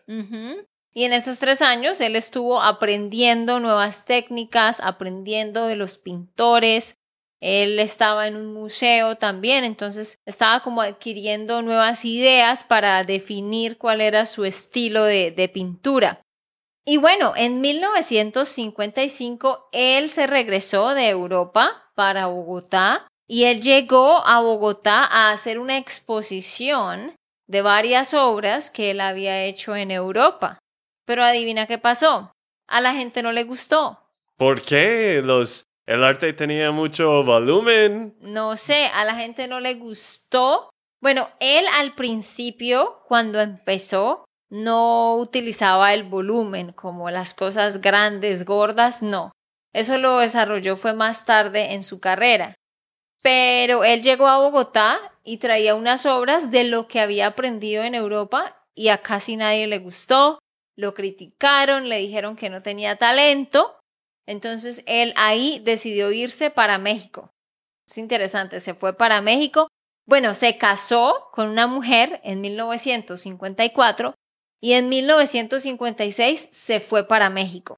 Y 0.93 1.05
en 1.05 1.13
esos 1.13 1.39
tres 1.39 1.61
años 1.61 1.99
él 2.01 2.15
estuvo 2.15 2.61
aprendiendo 2.61 3.59
nuevas 3.59 4.05
técnicas, 4.05 4.79
aprendiendo 4.79 5.65
de 5.65 5.75
los 5.75 5.97
pintores, 5.97 6.95
él 7.43 7.79
estaba 7.79 8.27
en 8.27 8.37
un 8.37 8.53
museo 8.53 9.17
también, 9.17 9.65
entonces 9.65 10.17
estaba 10.25 10.61
como 10.61 10.81
adquiriendo 10.81 11.61
nuevas 11.61 12.05
ideas 12.05 12.63
para 12.63 13.03
definir 13.03 13.77
cuál 13.77 13.99
era 13.99 14.25
su 14.25 14.45
estilo 14.45 15.03
de, 15.03 15.51
pintura. 15.53 16.21
Y 16.85 16.95
bueno, 16.95 17.33
en 17.35 17.59
1955 17.59 19.67
él 19.73 20.09
se 20.09 20.25
regresó 20.25 20.93
de 20.93 21.09
Europa 21.09 21.91
para 21.95 22.27
Bogotá 22.27 23.09
y 23.27 23.43
él 23.43 23.61
llegó 23.61 24.25
a 24.25 24.39
Bogotá 24.39 25.03
a 25.03 25.31
hacer 25.31 25.59
una 25.59 25.77
exposición 25.77 27.13
de 27.49 27.61
varias 27.61 28.13
obras 28.13 28.71
que 28.71 28.91
él 28.91 29.01
había 29.01 29.43
hecho 29.43 29.75
en 29.75 29.91
Europa. 29.91 30.59
Pero 31.05 31.23
adivina 31.23 31.67
qué 31.67 31.77
pasó. 31.77 32.31
A 32.67 32.81
la 32.81 32.93
gente 32.93 33.21
no 33.23 33.31
le 33.31 33.43
gustó. 33.43 33.99
¿Por 34.37 34.61
qué? 34.61 35.21
Los 35.23 35.65
el 35.85 36.03
arte 36.03 36.31
tenía 36.31 36.71
mucho 36.71 37.23
volumen. 37.23 38.15
No 38.21 38.55
sé, 38.55 38.85
a 38.85 39.03
la 39.03 39.15
gente 39.15 39.47
no 39.47 39.59
le 39.59 39.73
gustó. 39.73 40.69
Bueno, 41.01 41.29
él 41.41 41.65
al 41.73 41.93
principio, 41.93 43.01
cuando 43.07 43.41
empezó, 43.41 44.23
no 44.49 45.17
utilizaba 45.17 45.93
el 45.93 46.03
volumen 46.03 46.71
como 46.71 47.09
las 47.09 47.33
cosas 47.33 47.81
grandes, 47.81 48.45
gordas, 48.45 49.03
no. 49.03 49.31
Eso 49.73 49.97
lo 49.97 50.19
desarrolló 50.19 50.77
fue 50.77 50.93
más 50.93 51.25
tarde 51.25 51.73
en 51.73 51.83
su 51.83 51.99
carrera. 51.99 52.55
Pero 53.21 53.83
él 53.83 54.03
llegó 54.03 54.27
a 54.27 54.37
Bogotá 54.37 54.99
y 55.23 55.37
traía 55.37 55.75
unas 55.75 56.05
obras 56.05 56.51
de 56.51 56.63
lo 56.63 56.87
que 56.87 57.01
había 57.01 57.27
aprendido 57.27 57.83
en 57.83 57.95
Europa 57.95 58.63
y 58.73 58.89
a 58.89 58.99
casi 58.99 59.35
nadie 59.35 59.67
le 59.67 59.79
gustó. 59.79 60.39
Lo 60.75 60.93
criticaron, 60.93 61.89
le 61.89 61.97
dijeron 61.97 62.35
que 62.35 62.49
no 62.49 62.61
tenía 62.61 62.95
talento 62.97 63.79
entonces 64.25 64.83
él 64.85 65.13
ahí 65.17 65.61
decidió 65.63 66.11
irse 66.11 66.49
para 66.49 66.77
México. 66.77 67.29
Es 67.87 67.97
interesante, 67.97 68.59
se 68.59 68.73
fue 68.73 68.93
para 68.95 69.21
México. 69.21 69.67
Bueno, 70.05 70.33
se 70.33 70.57
casó 70.57 71.29
con 71.31 71.49
una 71.49 71.67
mujer 71.67 72.21
en 72.23 72.41
1954 72.41 74.15
y 74.61 74.73
en 74.73 74.89
1956 74.89 76.49
se 76.51 76.79
fue 76.79 77.07
para 77.07 77.29
México. 77.29 77.77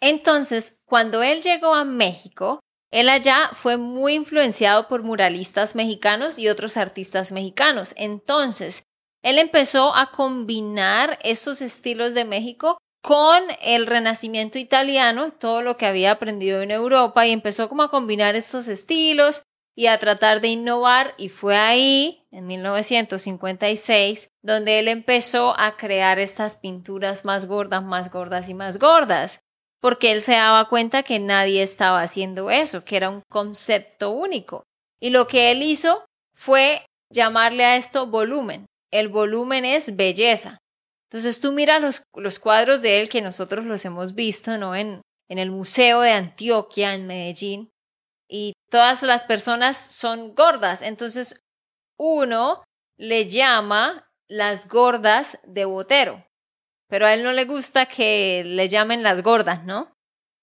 Entonces, 0.00 0.78
cuando 0.84 1.22
él 1.22 1.42
llegó 1.42 1.74
a 1.74 1.84
México, 1.84 2.60
él 2.90 3.08
allá 3.08 3.50
fue 3.52 3.76
muy 3.76 4.14
influenciado 4.14 4.88
por 4.88 5.02
muralistas 5.02 5.76
mexicanos 5.76 6.38
y 6.38 6.48
otros 6.48 6.76
artistas 6.76 7.30
mexicanos. 7.30 7.94
Entonces, 7.96 8.82
él 9.22 9.38
empezó 9.38 9.94
a 9.94 10.10
combinar 10.10 11.18
esos 11.22 11.62
estilos 11.62 12.14
de 12.14 12.24
México 12.24 12.78
con 13.02 13.42
el 13.60 13.86
renacimiento 13.86 14.58
italiano, 14.58 15.32
todo 15.32 15.62
lo 15.62 15.76
que 15.76 15.86
había 15.86 16.12
aprendido 16.12 16.62
en 16.62 16.70
Europa 16.70 17.26
y 17.26 17.32
empezó 17.32 17.68
como 17.68 17.82
a 17.82 17.90
combinar 17.90 18.36
estos 18.36 18.68
estilos 18.68 19.42
y 19.74 19.86
a 19.86 19.98
tratar 19.98 20.40
de 20.40 20.48
innovar 20.48 21.14
y 21.16 21.28
fue 21.28 21.56
ahí, 21.56 22.26
en 22.30 22.46
1956, 22.46 24.28
donde 24.42 24.78
él 24.78 24.88
empezó 24.88 25.58
a 25.58 25.76
crear 25.76 26.18
estas 26.18 26.56
pinturas 26.56 27.24
más 27.24 27.46
gordas, 27.46 27.82
más 27.82 28.10
gordas 28.10 28.48
y 28.48 28.54
más 28.54 28.78
gordas, 28.78 29.40
porque 29.80 30.12
él 30.12 30.22
se 30.22 30.32
daba 30.32 30.68
cuenta 30.68 31.02
que 31.02 31.18
nadie 31.18 31.62
estaba 31.62 32.02
haciendo 32.02 32.50
eso, 32.50 32.84
que 32.84 32.96
era 32.96 33.10
un 33.10 33.22
concepto 33.30 34.10
único. 34.10 34.62
Y 35.00 35.10
lo 35.10 35.26
que 35.26 35.50
él 35.50 35.62
hizo 35.62 36.04
fue 36.34 36.86
llamarle 37.10 37.64
a 37.64 37.76
esto 37.76 38.06
volumen. 38.06 38.66
El 38.92 39.08
volumen 39.08 39.64
es 39.64 39.96
belleza. 39.96 40.58
Entonces 41.10 41.40
tú 41.40 41.52
miras 41.52 42.02
los, 42.14 42.38
cuadros 42.38 42.80
de 42.80 43.00
él 43.00 43.08
que 43.08 43.20
nosotros 43.20 43.64
los 43.64 43.84
hemos 43.84 44.14
visto, 44.14 44.56
¿no? 44.58 44.74
En, 44.74 45.02
en 45.28 45.38
el 45.38 45.50
Museo 45.50 46.00
de 46.00 46.12
Antioquia, 46.12 46.94
en 46.94 47.06
Medellín, 47.06 47.70
y 48.28 48.54
todas 48.70 49.02
las 49.02 49.24
personas 49.24 49.76
son 49.76 50.34
gordas. 50.34 50.80
Entonces 50.80 51.40
uno 51.98 52.64
le 52.96 53.28
llama 53.28 54.08
las 54.28 54.68
gordas 54.68 55.38
de 55.44 55.66
Botero, 55.66 56.24
pero 56.88 57.06
a 57.06 57.12
él 57.12 57.22
no 57.22 57.32
le 57.32 57.44
gusta 57.44 57.86
que 57.86 58.42
le 58.46 58.68
llamen 58.68 59.02
las 59.02 59.22
gordas, 59.22 59.64
¿no? 59.64 59.92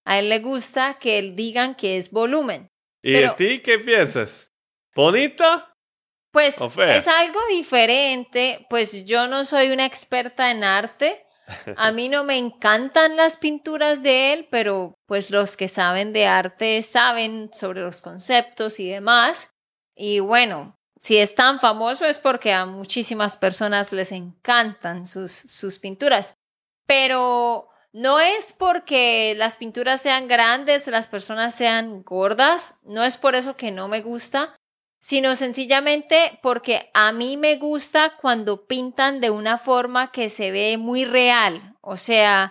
A 0.05 0.19
él 0.19 0.29
le 0.29 0.39
gusta 0.39 0.99
que 0.99 1.21
digan 1.21 1.75
que 1.75 1.97
es 1.97 2.11
volumen. 2.11 2.67
¿Y 3.03 3.23
a 3.23 3.35
ti 3.35 3.61
qué 3.61 3.79
piensas? 3.79 4.51
¿Bonita? 4.95 5.73
Pues 6.31 6.59
es 6.61 7.07
algo 7.07 7.39
diferente, 7.49 8.67
pues 8.69 9.05
yo 9.05 9.27
no 9.27 9.45
soy 9.45 9.71
una 9.71 9.85
experta 9.85 10.51
en 10.51 10.63
arte, 10.63 11.25
a 11.75 11.91
mí 11.91 12.09
no 12.09 12.23
me 12.23 12.37
encantan 12.37 13.15
las 13.15 13.37
pinturas 13.37 14.03
de 14.03 14.33
él, 14.33 14.47
pero 14.51 14.93
pues 15.07 15.31
los 15.31 15.57
que 15.57 15.67
saben 15.67 16.13
de 16.13 16.27
arte 16.27 16.81
saben 16.81 17.49
sobre 17.53 17.81
los 17.81 18.01
conceptos 18.01 18.79
y 18.79 18.89
demás. 18.89 19.51
Y 19.95 20.19
bueno, 20.19 20.77
si 21.01 21.17
es 21.17 21.35
tan 21.35 21.59
famoso 21.59 22.05
es 22.05 22.19
porque 22.19 22.53
a 22.53 22.65
muchísimas 22.65 23.37
personas 23.37 23.91
les 23.91 24.11
encantan 24.11 25.07
sus, 25.07 25.31
sus 25.31 25.79
pinturas. 25.79 26.33
Pero 26.85 27.69
no 27.91 28.19
es 28.19 28.53
porque 28.53 29.33
las 29.35 29.57
pinturas 29.57 30.01
sean 30.01 30.27
grandes, 30.27 30.87
las 30.87 31.07
personas 31.07 31.55
sean 31.55 32.03
gordas, 32.03 32.75
no 32.83 33.03
es 33.03 33.17
por 33.17 33.35
eso 33.35 33.55
que 33.55 33.71
no 33.71 33.87
me 33.87 34.01
gusta, 34.01 34.55
sino 34.99 35.35
sencillamente 35.35 36.39
porque 36.41 36.89
a 36.93 37.11
mí 37.11 37.37
me 37.37 37.55
gusta 37.55 38.17
cuando 38.17 38.67
pintan 38.67 39.21
de 39.21 39.29
una 39.29 39.57
forma 39.57 40.11
que 40.11 40.29
se 40.29 40.51
ve 40.51 40.77
muy 40.77 41.05
real, 41.05 41.75
o 41.81 41.95
sea, 41.95 42.49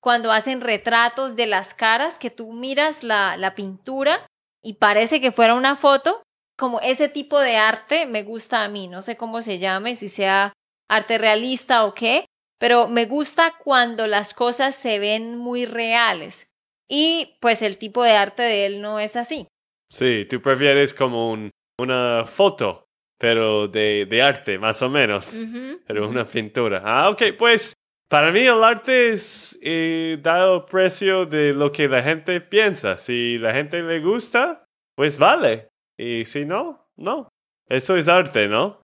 cuando 0.00 0.32
hacen 0.32 0.62
retratos 0.62 1.36
de 1.36 1.46
las 1.46 1.74
caras, 1.74 2.18
que 2.18 2.30
tú 2.30 2.52
miras 2.52 3.02
la, 3.02 3.36
la 3.36 3.54
pintura 3.54 4.26
y 4.62 4.74
parece 4.74 5.20
que 5.20 5.32
fuera 5.32 5.54
una 5.54 5.76
foto, 5.76 6.22
como 6.56 6.80
ese 6.80 7.08
tipo 7.08 7.38
de 7.38 7.56
arte 7.56 8.06
me 8.06 8.22
gusta 8.22 8.64
a 8.64 8.68
mí, 8.68 8.88
no 8.88 9.02
sé 9.02 9.16
cómo 9.16 9.42
se 9.42 9.58
llame, 9.58 9.96
si 9.96 10.08
sea 10.08 10.52
arte 10.88 11.18
realista 11.18 11.84
o 11.84 11.94
qué, 11.94 12.26
pero 12.58 12.88
me 12.88 13.06
gusta 13.06 13.54
cuando 13.62 14.06
las 14.06 14.34
cosas 14.34 14.74
se 14.74 14.98
ven 14.98 15.36
muy 15.36 15.64
reales. 15.64 16.48
Y 16.88 17.36
pues 17.40 17.62
el 17.62 17.78
tipo 17.78 18.02
de 18.02 18.12
arte 18.12 18.42
de 18.42 18.66
él 18.66 18.82
no 18.82 18.98
es 18.98 19.16
así. 19.16 19.46
Sí, 19.88 20.26
tú 20.28 20.42
prefieres 20.42 20.92
como 20.92 21.30
un, 21.30 21.50
una 21.80 22.24
foto, 22.24 22.86
pero 23.18 23.68
de, 23.68 24.06
de 24.08 24.22
arte, 24.22 24.58
más 24.58 24.80
o 24.82 24.88
menos, 24.88 25.42
pero 25.86 26.08
una 26.08 26.24
pintura. 26.24 26.82
Ah, 26.84 27.10
ok, 27.10 27.22
pues 27.38 27.74
para 28.08 28.32
mí 28.32 28.40
el 28.40 28.64
arte 28.64 29.12
es 29.12 29.58
eh, 29.62 30.18
dado 30.20 30.66
precio 30.66 31.26
de 31.26 31.52
lo 31.52 31.70
que 31.70 31.88
la 31.88 32.02
gente 32.02 32.40
piensa. 32.40 32.98
Si 32.98 33.38
la 33.38 33.52
gente 33.52 33.82
le 33.82 34.00
gusta, 34.00 34.64
pues 34.96 35.16
vale. 35.16 35.68
Y 35.96 36.24
si 36.24 36.44
no, 36.44 36.88
no. 36.96 37.28
Eso 37.68 37.96
es 37.96 38.08
arte, 38.08 38.48
¿no? 38.48 38.82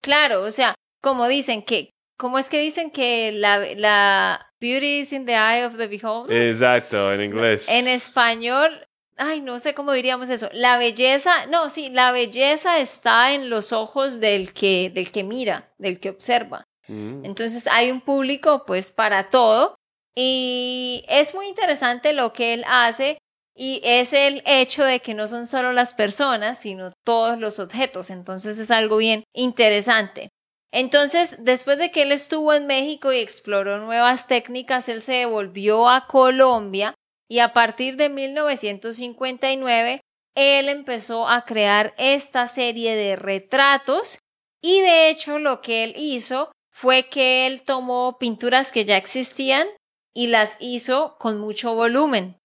Claro, 0.00 0.42
o 0.42 0.50
sea, 0.52 0.76
como 1.02 1.26
dicen 1.26 1.62
que, 1.62 1.90
¿cómo 2.16 2.38
es 2.38 2.48
que 2.48 2.60
dicen 2.60 2.92
que 2.92 3.32
la, 3.32 3.58
la 3.74 4.52
beauty 4.60 5.00
is 5.00 5.12
in 5.12 5.24
the 5.24 5.32
eye 5.32 5.64
of 5.66 5.76
the 5.76 5.88
beholder? 5.88 6.48
Exacto, 6.48 7.12
en 7.12 7.22
inglés. 7.22 7.68
En 7.68 7.88
español, 7.88 8.85
ay, 9.16 9.40
no 9.40 9.58
sé 9.60 9.74
cómo 9.74 9.92
diríamos 9.92 10.30
eso. 10.30 10.48
La 10.52 10.78
belleza, 10.78 11.46
no, 11.46 11.70
sí, 11.70 11.88
la 11.90 12.12
belleza 12.12 12.78
está 12.78 13.32
en 13.32 13.50
los 13.50 13.72
ojos 13.72 14.20
del 14.20 14.52
que, 14.52 14.90
del 14.90 15.10
que 15.10 15.24
mira, 15.24 15.72
del 15.78 16.00
que 16.00 16.10
observa. 16.10 16.64
Mm. 16.88 17.24
Entonces 17.24 17.66
hay 17.66 17.90
un 17.90 18.00
público 18.00 18.64
pues 18.66 18.90
para 18.90 19.28
todo 19.30 19.74
y 20.14 21.04
es 21.08 21.34
muy 21.34 21.48
interesante 21.48 22.12
lo 22.12 22.32
que 22.32 22.54
él 22.54 22.64
hace 22.66 23.18
y 23.54 23.80
es 23.84 24.12
el 24.12 24.42
hecho 24.46 24.84
de 24.84 25.00
que 25.00 25.14
no 25.14 25.28
son 25.28 25.46
solo 25.46 25.72
las 25.72 25.94
personas, 25.94 26.60
sino 26.60 26.92
todos 27.04 27.38
los 27.38 27.58
objetos. 27.58 28.10
Entonces 28.10 28.58
es 28.58 28.70
algo 28.70 28.98
bien 28.98 29.24
interesante. 29.34 30.28
Entonces, 30.72 31.36
después 31.38 31.78
de 31.78 31.90
que 31.90 32.02
él 32.02 32.12
estuvo 32.12 32.52
en 32.52 32.66
México 32.66 33.12
y 33.12 33.18
exploró 33.18 33.78
nuevas 33.78 34.26
técnicas, 34.26 34.90
él 34.90 35.00
se 35.00 35.12
devolvió 35.12 35.88
a 35.88 36.06
Colombia 36.06 36.94
y 37.28 37.40
a 37.40 37.52
partir 37.52 37.96
de 37.96 38.08
1959 38.08 40.00
él 40.36 40.68
empezó 40.68 41.26
a 41.28 41.44
crear 41.44 41.94
esta 41.96 42.46
serie 42.46 42.94
de 42.94 43.16
retratos 43.16 44.18
y 44.62 44.80
de 44.80 45.08
hecho 45.08 45.38
lo 45.38 45.60
que 45.62 45.84
él 45.84 45.94
hizo 45.96 46.52
fue 46.70 47.08
que 47.08 47.46
él 47.46 47.62
tomó 47.62 48.18
pinturas 48.18 48.70
que 48.70 48.84
ya 48.84 48.98
existían 48.98 49.66
y 50.14 50.26
las 50.26 50.58
hizo 50.60 51.16
con 51.18 51.38
mucho 51.38 51.74
volumen. 51.74 52.38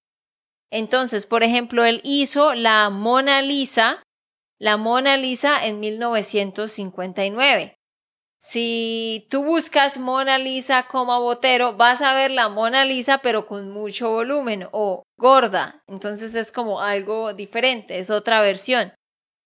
Entonces, 0.71 1.25
por 1.25 1.43
ejemplo, 1.43 1.83
él 1.83 1.99
hizo 2.05 2.53
la 2.53 2.89
Mona 2.89 3.41
Lisa, 3.41 4.01
la 4.57 4.77
Mona 4.77 5.17
Lisa 5.17 5.65
en 5.65 5.81
1959. 5.81 7.75
Si 8.43 9.27
tú 9.29 9.43
buscas 9.43 9.99
Mona 9.99 10.39
Lisa 10.39 10.87
como 10.87 11.21
Botero, 11.21 11.73
vas 11.73 12.01
a 12.01 12.15
ver 12.15 12.31
la 12.31 12.49
Mona 12.49 12.85
Lisa 12.85 13.19
pero 13.19 13.45
con 13.45 13.69
mucho 13.69 14.09
volumen 14.09 14.67
o 14.71 15.03
gorda. 15.17 15.83
Entonces 15.87 16.33
es 16.33 16.51
como 16.51 16.81
algo 16.81 17.33
diferente, 17.33 17.99
es 17.99 18.09
otra 18.09 18.41
versión. 18.41 18.93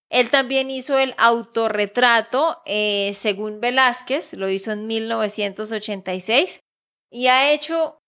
Él 0.10 0.30
también 0.30 0.72
hizo 0.72 0.98
el 0.98 1.14
autorretrato, 1.18 2.62
eh, 2.66 3.12
según 3.14 3.60
Velázquez, 3.60 4.34
lo 4.34 4.50
hizo 4.50 4.72
en 4.72 4.88
1986 4.88 6.62
y 7.12 7.28
ha 7.28 7.52
hecho 7.52 8.00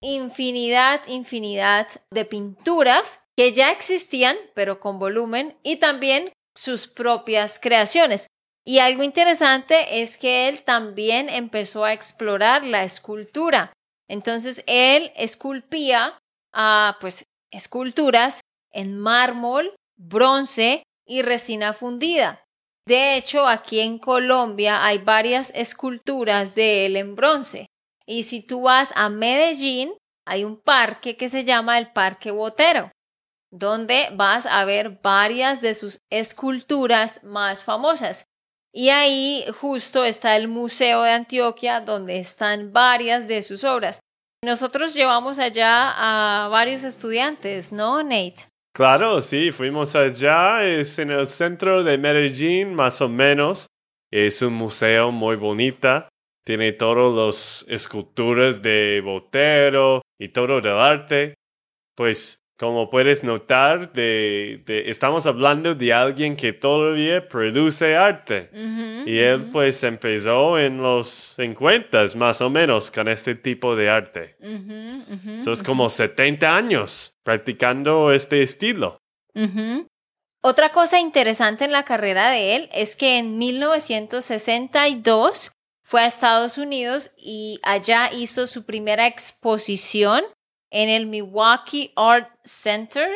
infinidad, 0.00 1.00
infinidad 1.08 1.88
de 2.12 2.24
pinturas 2.24 3.20
que 3.36 3.52
ya 3.52 3.70
existían, 3.70 4.36
pero 4.54 4.80
con 4.80 4.98
volumen, 4.98 5.58
y 5.62 5.76
también 5.76 6.32
sus 6.54 6.86
propias 6.86 7.58
creaciones. 7.58 8.28
Y 8.66 8.80
algo 8.80 9.04
interesante 9.04 10.02
es 10.02 10.18
que 10.18 10.48
él 10.48 10.62
también 10.62 11.28
empezó 11.28 11.84
a 11.84 11.92
explorar 11.92 12.64
la 12.64 12.82
escultura. 12.82 13.72
Entonces 14.08 14.64
él 14.66 15.12
esculpía 15.14 16.18
a 16.52 16.96
pues 17.00 17.24
esculturas 17.52 18.40
en 18.72 18.98
mármol, 18.98 19.74
bronce 19.96 20.82
y 21.06 21.22
resina 21.22 21.74
fundida. 21.74 22.42
De 22.88 23.16
hecho, 23.16 23.46
aquí 23.46 23.80
en 23.80 23.98
Colombia 23.98 24.84
hay 24.84 24.98
varias 24.98 25.52
esculturas 25.54 26.56
de 26.56 26.86
él 26.86 26.96
en 26.96 27.14
bronce. 27.14 27.66
Y 28.04 28.24
si 28.24 28.42
tú 28.42 28.62
vas 28.62 28.92
a 28.96 29.08
Medellín, 29.08 29.92
hay 30.26 30.44
un 30.44 30.60
parque 30.60 31.16
que 31.16 31.28
se 31.28 31.44
llama 31.44 31.78
el 31.78 31.92
Parque 31.92 32.32
Botero, 32.32 32.90
donde 33.52 34.08
vas 34.14 34.46
a 34.46 34.64
ver 34.64 35.00
varias 35.02 35.60
de 35.60 35.74
sus 35.74 35.98
esculturas 36.10 37.22
más 37.22 37.64
famosas. 37.64 38.26
Y 38.78 38.90
ahí 38.90 39.42
justo 39.58 40.04
está 40.04 40.36
el 40.36 40.48
Museo 40.48 41.02
de 41.02 41.12
Antioquia, 41.12 41.80
donde 41.80 42.18
están 42.18 42.74
varias 42.74 43.26
de 43.26 43.40
sus 43.40 43.64
obras. 43.64 44.00
Nosotros 44.44 44.92
llevamos 44.92 45.38
allá 45.38 45.94
a 45.96 46.48
varios 46.48 46.84
estudiantes, 46.84 47.72
¿no, 47.72 48.02
Nate? 48.02 48.50
Claro, 48.74 49.22
sí, 49.22 49.50
fuimos 49.50 49.96
allá, 49.96 50.62
es 50.62 50.98
en 50.98 51.10
el 51.10 51.26
centro 51.26 51.84
de 51.84 51.96
Medellín, 51.96 52.74
más 52.74 53.00
o 53.00 53.08
menos. 53.08 53.66
Es 54.12 54.42
un 54.42 54.52
museo 54.52 55.10
muy 55.10 55.36
bonita, 55.36 56.10
tiene 56.44 56.72
todas 56.72 57.64
las 57.64 57.64
esculturas 57.68 58.60
de 58.60 59.00
Botero 59.02 60.02
y 60.20 60.28
todo 60.28 60.58
el 60.58 60.66
arte. 60.66 61.32
Pues 61.96 62.40
como 62.58 62.88
puedes 62.88 63.22
notar, 63.22 63.92
de, 63.92 64.62
estamos 64.86 65.26
hablando 65.26 65.74
de 65.74 65.92
alguien 65.92 66.36
que 66.36 66.54
todavía 66.54 67.28
produce 67.28 67.96
arte. 67.96 68.48
y 69.06 69.18
él 69.18 69.50
pues 69.52 69.84
empezó 69.84 70.58
en 70.58 70.78
los 70.78 71.06
50 71.08 72.06
más 72.16 72.40
o 72.40 72.48
menos 72.48 72.90
con 72.90 73.08
este 73.08 73.34
tipo 73.34 73.76
de 73.76 73.90
arte. 73.90 74.38
Eso 75.36 75.52
es 75.52 75.62
como 75.62 75.90
70 75.90 76.56
años 76.56 77.18
practicando 77.22 78.10
este 78.10 78.42
estilo. 78.42 79.02
Otra 80.42 80.72
cosa 80.72 80.98
interesante 81.00 81.66
en 81.66 81.72
la 81.72 81.84
carrera 81.84 82.30
de 82.30 82.56
él 82.56 82.70
es 82.72 82.96
que 82.96 83.18
en 83.18 83.36
1962 83.36 85.52
fue 85.82 86.00
a 86.02 86.06
Estados 86.06 86.56
Unidos 86.56 87.10
y 87.18 87.60
allá 87.62 88.10
hizo 88.12 88.46
su 88.46 88.64
primera 88.64 89.06
exposición 89.06 90.24
en 90.76 90.90
el 90.90 91.06
Milwaukee 91.06 91.90
Art 91.96 92.28
Center 92.44 93.08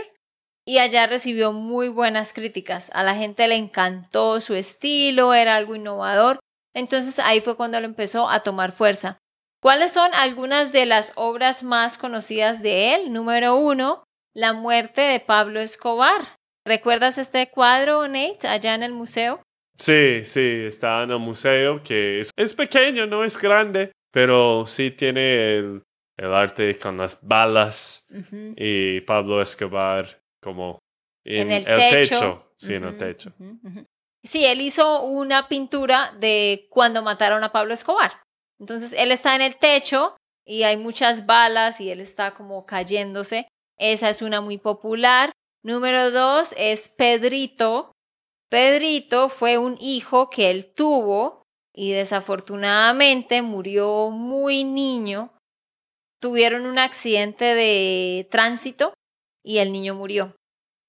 y 0.67 0.79
allá 0.79 1.07
recibió 1.07 1.53
muy 1.53 1.89
buenas 1.89 2.33
críticas. 2.33 2.91
A 2.95 3.03
la 3.03 3.15
gente 3.15 3.47
le 3.49 3.57
encantó 3.57 4.41
su 4.41 4.55
estilo, 4.55 5.35
era 5.35 5.57
algo 5.57 5.75
innovador. 5.75 6.41
Entonces 6.75 7.19
ahí 7.19 7.43
fue 7.43 7.57
cuando 7.57 7.79
lo 7.79 7.85
empezó 7.85 8.31
a 8.31 8.41
tomar 8.41 8.73
fuerza. 8.73 9.19
¿Cuáles 9.61 9.93
son 9.93 10.11
algunas 10.15 10.73
de 10.73 10.87
las 10.87 11.13
obras 11.17 11.63
más 11.63 11.99
conocidas 11.99 12.63
de 12.63 12.95
él? 12.95 13.13
Número 13.13 13.57
uno, 13.57 14.05
La 14.35 14.55
muerte 14.55 15.03
de 15.03 15.21
Pablo 15.21 15.61
Escobar. 15.61 16.37
¿Recuerdas 16.67 17.19
este 17.19 17.51
cuadro, 17.51 18.09
Nate, 18.09 18.49
allá 18.49 18.75
en 18.75 18.85
el 18.85 18.93
museo? 18.93 19.43
Sí, 19.77 20.25
sí, 20.25 20.65
está 20.67 21.03
en 21.03 21.11
el 21.11 21.19
museo 21.19 21.83
que 21.83 22.21
es, 22.21 22.55
pequeño, 22.55 23.07
no 23.07 23.23
es 23.23 23.39
grande, 23.39 23.93
pero 24.13 24.65
sí 24.67 24.91
tiene 24.91 25.57
el, 25.57 25.83
el 26.21 26.35
arte 26.35 26.79
con 26.79 26.99
las 26.99 27.19
balas 27.23 28.07
y 28.57 29.01
Pablo 29.01 29.41
Escobar 29.41 30.23
como 30.43 30.79
en, 31.25 31.51
el, 31.51 31.65
techo. 31.65 32.53
Sí, 32.59 32.75
en 32.75 32.85
el 32.85 32.99
techo. 32.99 33.33
Sí, 34.23 34.45
él 34.45 34.61
hizo 34.61 35.03
una 35.05 35.49
pintura 35.49 36.15
de 36.21 36.67
cuando 36.69 37.03
mataron 37.03 37.43
a 37.43 37.53
Pablo 37.53 37.73
Escobar. 37.73 38.21
Entonces 38.59 38.93
él 38.93 39.13
está 39.13 39.35
en 39.35 39.41
el 39.41 39.57
techo 39.57 40.15
y 40.45 40.65
hay 40.65 40.77
muchas 40.77 41.25
balas 41.25 41.81
y 41.81 41.91
él 41.91 42.01
está 42.01 42.35
como 42.35 42.67
cayéndose. 42.67 43.49
Esa 43.79 44.11
es 44.11 44.21
una 44.21 44.43
muy 44.43 44.59
popular. 44.59 45.33
Número 45.65 46.11
dos 46.11 46.55
es 46.59 46.91
Pedrito. 46.91 47.93
Pedrito 48.51 49.31
fue 49.31 49.57
un 49.57 49.79
hijo 49.81 50.29
que 50.29 50.51
él 50.51 50.71
tuvo 50.75 51.45
y 51.75 51.93
desafortunadamente 51.93 53.41
murió 53.41 54.11
muy 54.11 54.65
niño 54.65 55.33
tuvieron 56.21 56.67
un 56.67 56.79
accidente 56.79 57.55
de 57.55 58.29
tránsito 58.31 58.93
y 59.43 59.59
el 59.59 59.73
niño 59.73 59.95
murió. 59.95 60.37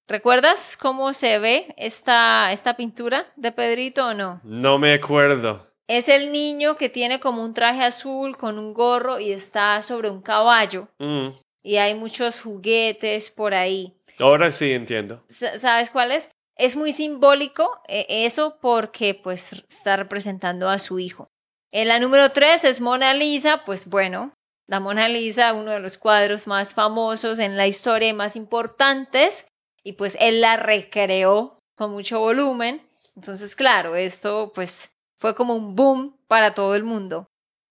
¿Recuerdas 0.08 0.76
cómo 0.76 1.12
se 1.12 1.38
ve 1.38 1.74
esta, 1.78 2.52
esta 2.52 2.76
pintura 2.76 3.32
de 3.36 3.52
Pedrito 3.52 4.08
o 4.08 4.14
no? 4.14 4.40
No 4.44 4.78
me 4.78 4.94
acuerdo. 4.94 5.66
Es 5.88 6.08
el 6.08 6.32
niño 6.32 6.76
que 6.76 6.88
tiene 6.88 7.18
como 7.18 7.42
un 7.42 7.54
traje 7.54 7.82
azul 7.82 8.36
con 8.36 8.58
un 8.58 8.74
gorro 8.74 9.18
y 9.18 9.32
está 9.32 9.80
sobre 9.82 10.10
un 10.10 10.22
caballo. 10.22 10.88
Mm. 10.98 11.28
Y 11.62 11.76
hay 11.76 11.94
muchos 11.94 12.40
juguetes 12.40 13.30
por 13.30 13.54
ahí. 13.54 13.96
Ahora 14.18 14.52
sí 14.52 14.72
entiendo. 14.72 15.24
¿Sabes 15.28 15.90
cuál 15.90 16.12
es? 16.12 16.28
Es 16.56 16.76
muy 16.76 16.92
simbólico 16.92 17.80
eh, 17.88 18.06
eso 18.08 18.58
porque 18.60 19.14
pues 19.14 19.52
está 19.68 19.96
representando 19.96 20.68
a 20.68 20.78
su 20.78 20.98
hijo. 20.98 21.28
En 21.72 21.88
la 21.88 21.98
número 21.98 22.28
tres 22.30 22.64
es 22.64 22.80
Mona 22.80 23.14
Lisa, 23.14 23.62
pues 23.64 23.88
bueno, 23.88 24.34
la 24.72 24.80
Mona 24.80 25.06
Lisa, 25.06 25.52
uno 25.52 25.70
de 25.70 25.80
los 25.80 25.98
cuadros 25.98 26.46
más 26.46 26.72
famosos 26.72 27.38
en 27.38 27.58
la 27.58 27.66
historia 27.66 28.08
y 28.08 28.14
más 28.14 28.36
importantes, 28.36 29.46
y 29.84 29.92
pues 29.92 30.16
él 30.18 30.40
la 30.40 30.56
recreó 30.56 31.58
con 31.76 31.90
mucho 31.90 32.20
volumen. 32.20 32.80
Entonces, 33.14 33.54
claro, 33.54 33.96
esto 33.96 34.50
pues 34.54 34.90
fue 35.14 35.34
como 35.34 35.54
un 35.54 35.76
boom 35.76 36.16
para 36.26 36.54
todo 36.54 36.74
el 36.74 36.84
mundo. 36.84 37.26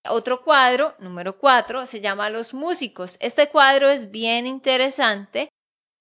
Otro 0.07 0.43
cuadro, 0.43 0.93
número 0.99 1.39
cuatro, 1.39 1.87
se 1.87 2.01
llama 2.01 2.29
Los 2.29 2.53
Músicos. 2.53 3.17
Este 3.19 3.49
cuadro 3.49 3.89
es 3.89 4.11
bien 4.11 4.45
interesante 4.45 5.49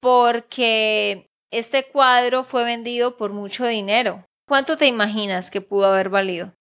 porque 0.03 1.31
este 1.51 1.85
cuadro 1.89 2.45
fue 2.45 2.65
vendido 2.65 3.17
por 3.17 3.33
mucho 3.33 3.65
dinero. 3.67 4.27
¿Cuánto 4.47 4.77
te 4.77 4.87
imaginas 4.87 5.51
que 5.51 5.63
pudo 5.63 5.87
haber 5.87 6.11
valido? 6.11 6.53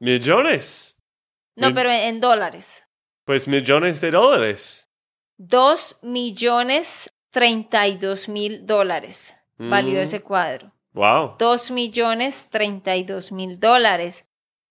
Millones. 0.00 0.94
No, 1.56 1.68
Mil- 1.68 1.74
pero 1.74 1.90
en 1.90 2.20
dólares. 2.20 2.83
Pues 3.24 3.48
millones 3.48 4.00
de 4.00 4.10
dólares. 4.10 4.90
Dos 5.36 5.98
millones 6.02 7.10
treinta 7.30 7.88
y 7.88 7.96
dos 7.96 8.28
mil 8.28 8.66
dólares 8.66 9.34
valió 9.58 9.98
Mm. 9.98 10.02
ese 10.02 10.20
cuadro. 10.22 10.72
Wow. 10.92 11.36
Dos 11.38 11.70
millones 11.70 12.48
treinta 12.50 12.94
y 12.96 13.02
dos 13.04 13.32
mil 13.32 13.58
dólares. 13.58 14.28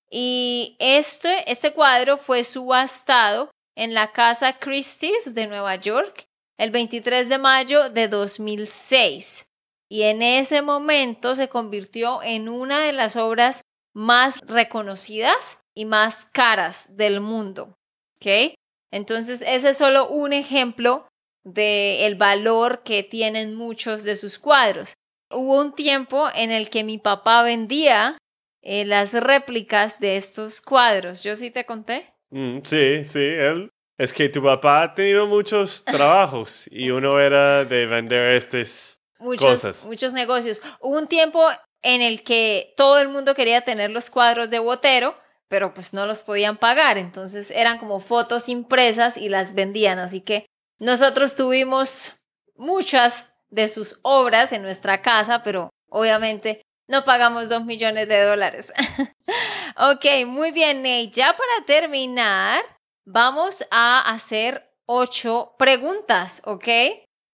Y 0.10 0.78
este, 0.80 1.52
este 1.52 1.74
cuadro 1.74 2.18
fue 2.18 2.44
subastado 2.44 3.50
en 3.76 3.94
la 3.94 4.12
Casa 4.12 4.60
Christie's 4.60 5.34
de 5.34 5.48
Nueva 5.48 5.76
York 5.76 6.28
el 6.58 6.70
23 6.70 7.28
de 7.30 7.40
mayo 7.40 7.90
de 7.90 8.08
2006. 8.08 9.48
Y 9.90 10.04
en 10.04 10.22
ese 10.22 10.62
momento 10.62 11.36
se 11.36 11.50
convirtió 11.50 12.22
en 12.24 12.48
una 12.48 12.82
de 12.86 12.94
las 12.94 13.16
obras 13.16 13.62
más 13.94 14.40
reconocidas 14.46 15.60
y 15.76 15.86
más 15.86 16.26
caras 16.26 16.96
del 16.96 17.20
mundo. 17.20 17.76
¿Ok? 18.24 18.54
Entonces, 18.92 19.42
ese 19.46 19.70
es 19.70 19.78
solo 19.78 20.08
un 20.08 20.34
ejemplo 20.34 21.08
del 21.44 22.16
valor 22.16 22.84
que 22.84 23.04
tienen 23.04 23.56
muchos 23.56 24.04
de 24.04 24.16
sus 24.16 24.40
cuadros. 24.40 24.94
Hubo 25.30 25.60
un 25.60 25.74
tiempo 25.74 26.30
en 26.36 26.52
el 26.52 26.70
que 26.70 26.84
mi 26.84 27.00
papá 27.00 27.44
vendía 27.44 28.18
eh, 28.62 28.86
las 28.86 29.14
réplicas 29.14 30.00
de 30.00 30.16
estos 30.16 30.62
cuadros. 30.62 31.24
¿Yo 31.24 31.36
sí 31.36 31.52
te 31.52 31.66
conté? 31.66 32.14
Mm, 32.30 32.60
sí, 32.64 33.04
sí, 33.04 33.20
él. 33.20 33.70
Es 33.98 34.14
que 34.14 34.30
tu 34.30 34.42
papá 34.42 34.84
ha 34.84 34.94
tenido 34.94 35.28
muchos 35.28 35.84
trabajos 35.86 36.68
y 36.72 36.92
uno 36.92 37.20
era 37.20 37.66
de 37.66 37.86
vender 37.88 38.36
estas 38.36 39.00
Muchos, 39.20 39.46
cosas. 39.46 39.86
muchos 39.86 40.14
negocios. 40.14 40.62
Hubo 40.80 40.98
un 40.98 41.08
tiempo 41.08 41.46
en 41.82 42.02
el 42.02 42.24
que 42.24 42.74
todo 42.78 43.00
el 43.00 43.10
mundo 43.10 43.36
quería 43.36 43.62
tener 43.62 43.92
los 43.92 44.10
cuadros 44.10 44.50
de 44.50 44.60
Botero, 44.60 45.16
pero 45.54 45.72
pues 45.72 45.94
no 45.94 46.08
los 46.08 46.24
podían 46.24 46.58
pagar. 46.58 46.98
Entonces 46.98 47.52
eran 47.52 47.78
como 47.78 48.00
fotos 48.00 48.50
impresas 48.50 49.18
y 49.18 49.30
las 49.30 49.54
vendían. 49.54 50.00
Así 50.00 50.20
que 50.20 50.48
nosotros 50.80 51.36
tuvimos 51.36 52.16
muchas 52.56 53.36
de 53.52 53.68
sus 53.68 54.00
obras 54.02 54.52
en 54.52 54.64
nuestra 54.64 55.04
casa, 55.04 55.44
pero 55.44 55.70
obviamente 55.92 56.64
no 56.88 57.04
pagamos 57.04 57.50
dos 57.50 57.66
millones 57.66 58.08
de 58.08 58.24
dólares. 58.24 58.74
ok, 59.78 60.26
muy 60.26 60.50
bien, 60.50 60.82
Nate. 60.82 61.12
Ya 61.12 61.38
para 61.38 61.66
terminar, 61.68 62.64
vamos 63.06 63.64
a 63.70 64.12
hacer 64.12 64.74
ocho 64.88 65.54
preguntas, 65.60 66.42
¿ok? 66.46 66.68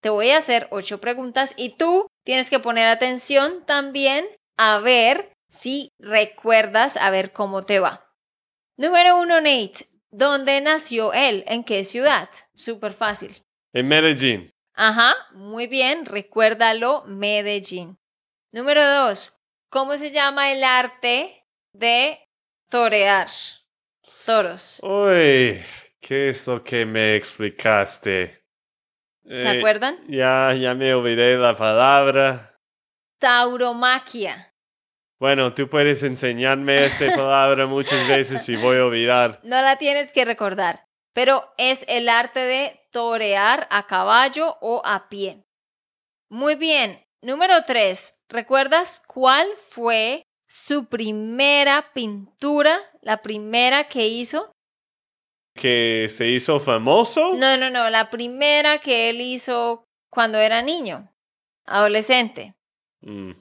Te 0.02 0.10
voy 0.10 0.32
a 0.32 0.40
hacer 0.40 0.68
ocho 0.72 1.00
preguntas 1.00 1.54
y 1.56 1.70
tú 1.70 2.06
tienes 2.26 2.50
que 2.50 2.60
poner 2.60 2.88
atención 2.90 3.64
también 3.66 4.28
a 4.58 4.80
ver 4.80 5.32
si 5.50 5.94
recuerdas, 6.00 6.98
a 6.98 7.10
ver 7.12 7.32
cómo 7.32 7.64
te 7.64 7.80
va. 7.80 8.09
Número 8.80 9.18
uno, 9.20 9.42
Nate. 9.42 9.88
¿Dónde 10.10 10.62
nació 10.62 11.12
él? 11.12 11.44
¿En 11.48 11.66
qué 11.66 11.84
ciudad? 11.84 12.30
Súper 12.56 12.94
fácil. 12.94 13.36
En 13.74 13.90
Medellín. 13.90 14.50
Ajá, 14.74 15.16
muy 15.34 15.68
bien, 15.68 16.06
recuérdalo, 16.06 17.04
Medellín. 17.06 17.98
Número 18.54 18.82
dos, 18.82 19.38
¿cómo 19.70 19.98
se 19.98 20.12
llama 20.12 20.54
el 20.54 20.64
arte 20.64 21.46
de 21.74 22.20
torear 22.70 23.28
toros? 24.26 24.80
Uy, 24.82 25.62
¿qué 26.00 26.30
es 26.30 26.48
lo 26.48 26.64
que 26.64 26.86
me 26.86 27.18
explicaste? 27.18 28.46
¿Se 29.26 29.42
Eh, 29.42 29.58
acuerdan? 29.58 30.00
Ya, 30.08 30.54
ya 30.58 30.74
me 30.74 30.94
olvidé 30.94 31.36
la 31.36 31.54
palabra. 31.54 32.56
Tauromaquia. 33.20 34.54
Bueno, 35.20 35.54
tú 35.54 35.70
puedes 35.70 36.04
enseñarme 36.04 36.86
esta 36.86 37.14
palabra 37.16 37.68
muchas 37.68 38.08
veces 38.08 38.48
y 38.50 38.56
voy 38.56 38.78
a 38.78 38.86
olvidar. 38.86 39.40
No 39.44 39.62
la 39.62 39.78
tienes 39.78 40.14
que 40.14 40.26
recordar, 40.26 40.86
pero 41.14 41.44
es 41.58 41.86
el 41.88 42.08
arte 42.08 42.40
de 42.40 42.80
torear 42.92 43.68
a 43.70 43.86
caballo 43.86 44.58
o 44.62 44.82
a 44.86 45.10
pie. 45.10 45.44
Muy 46.30 46.56
bien. 46.56 47.04
Número 47.22 47.56
tres, 47.68 48.16
¿recuerdas 48.30 49.04
cuál 49.06 49.50
fue 49.58 50.24
su 50.48 50.86
primera 50.86 51.92
pintura, 51.94 52.80
la 53.02 53.22
primera 53.22 53.90
que 53.90 54.08
hizo? 54.08 54.54
¿Que 55.54 56.08
se 56.08 56.28
hizo 56.28 56.62
famoso? 56.62 57.34
No, 57.34 57.58
no, 57.58 57.70
no, 57.70 57.90
la 57.90 58.10
primera 58.10 58.78
que 58.78 59.10
él 59.10 59.20
hizo 59.20 59.84
cuando 60.10 60.38
era 60.38 60.62
niño, 60.62 61.12
adolescente. 61.66 62.54
Mm, 63.02 63.34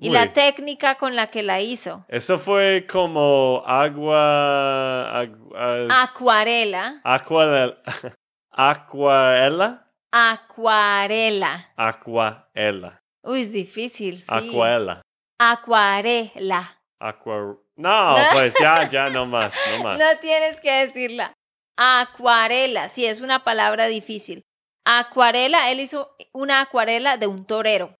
Y 0.00 0.08
uy. 0.08 0.14
la 0.14 0.32
técnica 0.32 0.94
con 0.96 1.16
la 1.16 1.26
que 1.28 1.42
la 1.42 1.60
hizo. 1.60 2.04
Eso 2.08 2.38
fue 2.38 2.86
como 2.88 3.62
agua... 3.66 5.22
agu- 5.24 5.88
Acuarela. 5.90 7.00
Acuarela. 7.02 7.82
Acuarela. 8.52 9.90
Acuarela. 10.12 11.72
Acuarela. 11.76 13.02
Uy, 13.22 13.40
es 13.40 13.52
difícil, 13.52 14.18
sí. 14.18 14.26
Acuarela. 14.28 15.02
Acuarela. 15.40 16.80
Acuar... 17.00 17.56
No, 17.76 18.16
pues 18.32 18.54
ya, 18.60 18.88
ya 18.90 19.08
no 19.10 19.26
más, 19.26 19.54
no 19.76 19.84
más. 19.84 19.98
No 19.98 20.06
tienes 20.20 20.60
que 20.60 20.70
decirla. 20.86 21.32
Acuarela, 21.76 22.88
sí, 22.88 23.04
es 23.06 23.20
una 23.20 23.44
palabra 23.44 23.86
difícil. 23.86 24.42
Acuarela, 24.84 25.70
él 25.70 25.80
hizo 25.80 26.16
una 26.32 26.60
acuarela 26.60 27.16
de 27.16 27.26
un 27.28 27.44
torero. 27.46 27.94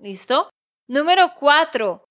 ¿Listo? 0.00 0.50
Número 0.88 1.32
cuatro. 1.38 2.04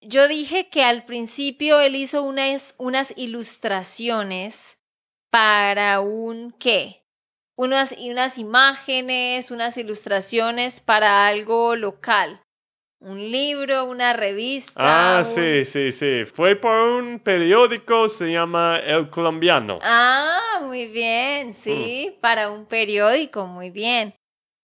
Yo 0.00 0.28
dije 0.28 0.68
que 0.68 0.82
al 0.84 1.04
principio 1.04 1.80
él 1.80 1.96
hizo 1.96 2.22
unas, 2.22 2.74
unas 2.78 3.14
ilustraciones 3.16 4.76
para 5.30 6.00
un 6.00 6.52
qué? 6.58 7.02
Unas, 7.56 7.92
unas 7.98 8.36
imágenes, 8.38 9.50
unas 9.50 9.76
ilustraciones 9.78 10.80
para 10.80 11.26
algo 11.26 11.76
local. 11.76 12.40
Un 13.00 13.30
libro, 13.30 13.84
una 13.84 14.12
revista. 14.12 15.18
Ah, 15.18 15.18
un- 15.18 15.24
sí, 15.24 15.64
sí, 15.64 15.92
sí. 15.92 16.24
Fue 16.24 16.56
por 16.56 16.74
un 16.78 17.20
periódico, 17.20 18.08
se 18.08 18.32
llama 18.32 18.78
El 18.78 19.10
Colombiano. 19.10 19.78
Ah, 19.82 20.60
muy 20.62 20.86
bien, 20.86 21.52
sí, 21.52 22.16
para 22.20 22.50
un 22.50 22.66
periódico, 22.66 23.46
muy 23.46 23.70
bien. 23.70 24.14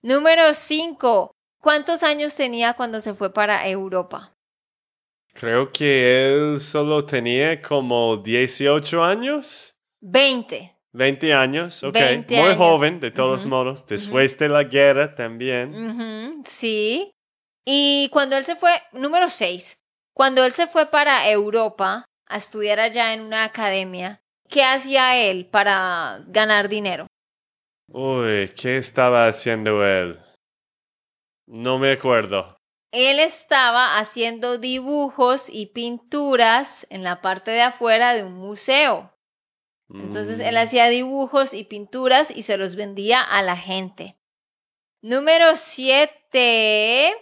Número 0.03 0.55
5. 0.55 1.33
¿Cuántos 1.61 2.03
años 2.03 2.35
tenía 2.35 2.73
cuando 2.75 3.01
se 3.01 3.13
fue 3.13 3.33
para 3.33 3.69
Europa? 3.69 4.35
Creo 5.35 5.71
que 5.71 6.27
él 6.27 6.61
solo 6.61 7.05
tenía 7.05 7.61
como 7.61 8.17
18 8.17 9.05
años. 9.05 9.77
20. 10.01 10.75
20 10.93 11.35
años, 11.35 11.85
ok. 11.85 11.93
20 11.93 12.35
Muy 12.35 12.45
años. 12.45 12.57
joven, 12.57 13.01
de 13.01 13.11
todos 13.11 13.47
modos. 13.47 13.87
Después 13.87 14.37
de 14.39 14.49
la 14.49 14.65
guerra 14.65 15.15
también. 15.15 16.43
Sí. 16.45 17.13
Y 17.65 18.09
cuando 18.11 18.37
él 18.37 18.45
se 18.45 18.57
fue, 18.57 18.73
número 18.93 19.29
6. 19.29 19.85
Cuando 20.15 20.45
él 20.45 20.53
se 20.53 20.67
fue 20.67 20.87
para 20.87 21.31
Europa 21.31 22.07
a 22.27 22.37
estudiar 22.39 22.81
allá 22.81 23.13
en 23.13 23.21
una 23.21 23.45
academia, 23.45 24.23
¿qué 24.49 24.65
hacía 24.65 25.17
él 25.17 25.47
para 25.47 26.25
ganar 26.27 26.69
dinero? 26.69 27.07
Uy, 27.89 28.51
¿qué 28.57 28.79
estaba 28.79 29.27
haciendo 29.27 29.85
él? 29.87 30.19
No 31.53 31.81
me 31.81 31.91
acuerdo. 31.91 32.57
Él 32.93 33.19
estaba 33.19 33.99
haciendo 33.99 34.57
dibujos 34.59 35.49
y 35.51 35.67
pinturas 35.67 36.87
en 36.91 37.03
la 37.03 37.21
parte 37.21 37.51
de 37.51 37.63
afuera 37.63 38.15
de 38.15 38.23
un 38.23 38.35
museo. 38.35 39.13
Entonces 39.93 40.39
él 40.39 40.55
Mm, 40.55 40.59
hacía 40.59 40.89
dibujos 40.89 41.53
y 41.53 41.65
pinturas 41.65 42.31
y 42.31 42.43
se 42.43 42.57
los 42.57 42.77
vendía 42.77 43.21
a 43.21 43.43
la 43.43 43.57
gente. 43.57 44.17
Número 45.03 45.57
7. 45.57 47.13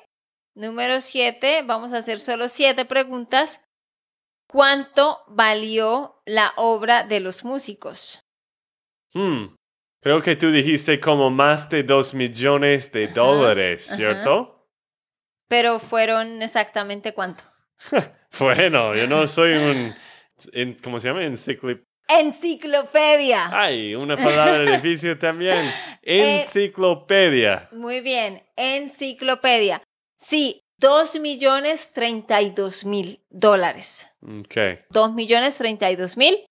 Número 0.54 1.00
7. 1.00 1.62
Vamos 1.62 1.94
a 1.94 1.98
hacer 1.98 2.20
solo 2.20 2.50
siete 2.50 2.84
preguntas. 2.84 3.64
¿Cuánto 4.46 5.24
valió 5.28 6.20
la 6.26 6.52
obra 6.56 7.02
de 7.02 7.20
los 7.20 7.44
músicos? 7.44 8.20
hmm, 9.14 9.54
Creo 10.00 10.22
que 10.22 10.36
tú 10.36 10.50
dijiste 10.50 11.00
como 11.00 11.30
más 11.30 11.68
de 11.70 11.82
dos 11.82 12.14
millones 12.14 12.92
de 12.92 13.08
dólares, 13.08 13.88
ajá. 13.88 13.96
¿cierto? 13.96 14.54
pero 15.48 15.78
fueron 15.78 16.42
exactamente 16.42 17.14
cuánto. 17.14 17.42
bueno, 18.38 18.94
yo 18.94 19.06
no 19.06 19.26
soy 19.26 19.54
un, 19.54 19.94
en- 20.52 20.76
¿cómo 20.84 21.00
se 21.00 21.08
llama? 21.08 21.24
Enciclop... 21.24 21.80
Enciclopedia. 22.06 23.48
Ay, 23.50 23.94
una 23.94 24.16
palabra 24.16 24.60
difícil 24.76 25.18
también. 25.18 25.58
Eh, 26.10 26.40
Enciclopedia. 26.40 27.68
Muy 27.72 28.00
bien, 28.00 28.42
enciclopedia. 28.56 29.82
Sí, 30.18 30.62
2 30.78 31.20
millones 31.20 31.92
32 31.92 32.84
mil 32.86 33.22
dólares. 33.28 34.10
Ok. 34.22 34.86
2 34.88 35.12
millones 35.14 35.58
32 35.58 36.16
mil. 36.16 36.46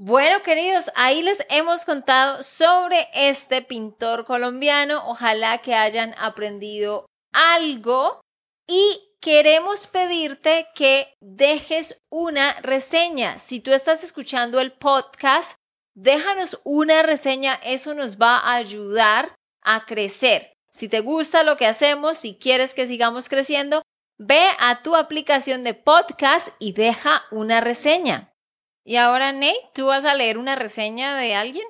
Bueno, 0.00 0.44
queridos, 0.44 0.92
ahí 0.94 1.22
les 1.22 1.44
hemos 1.50 1.84
contado 1.84 2.44
sobre 2.44 3.08
este 3.14 3.62
pintor 3.62 4.24
colombiano. 4.24 5.02
Ojalá 5.08 5.58
que 5.58 5.74
hayan 5.74 6.14
aprendido 6.18 7.06
algo 7.32 8.20
y 8.68 9.16
queremos 9.20 9.88
pedirte 9.88 10.68
que 10.76 11.12
dejes 11.20 12.00
una 12.10 12.60
reseña. 12.60 13.40
Si 13.40 13.58
tú 13.58 13.72
estás 13.72 14.04
escuchando 14.04 14.60
el 14.60 14.70
podcast, 14.70 15.56
déjanos 15.96 16.60
una 16.62 17.02
reseña. 17.02 17.54
Eso 17.64 17.92
nos 17.92 18.18
va 18.18 18.38
a 18.38 18.54
ayudar 18.54 19.34
a 19.62 19.84
crecer. 19.84 20.52
Si 20.70 20.88
te 20.88 21.00
gusta 21.00 21.42
lo 21.42 21.56
que 21.56 21.66
hacemos, 21.66 22.18
si 22.18 22.38
quieres 22.38 22.72
que 22.72 22.86
sigamos 22.86 23.28
creciendo, 23.28 23.82
ve 24.16 24.46
a 24.60 24.80
tu 24.80 24.94
aplicación 24.94 25.64
de 25.64 25.74
podcast 25.74 26.50
y 26.60 26.72
deja 26.72 27.24
una 27.32 27.60
reseña. 27.60 28.27
Y 28.88 28.96
ahora, 28.96 29.32
Nate, 29.32 29.68
¿tú 29.74 29.88
vas 29.88 30.06
a 30.06 30.14
leer 30.14 30.38
una 30.38 30.56
reseña 30.56 31.14
de 31.14 31.34
alguien? 31.34 31.66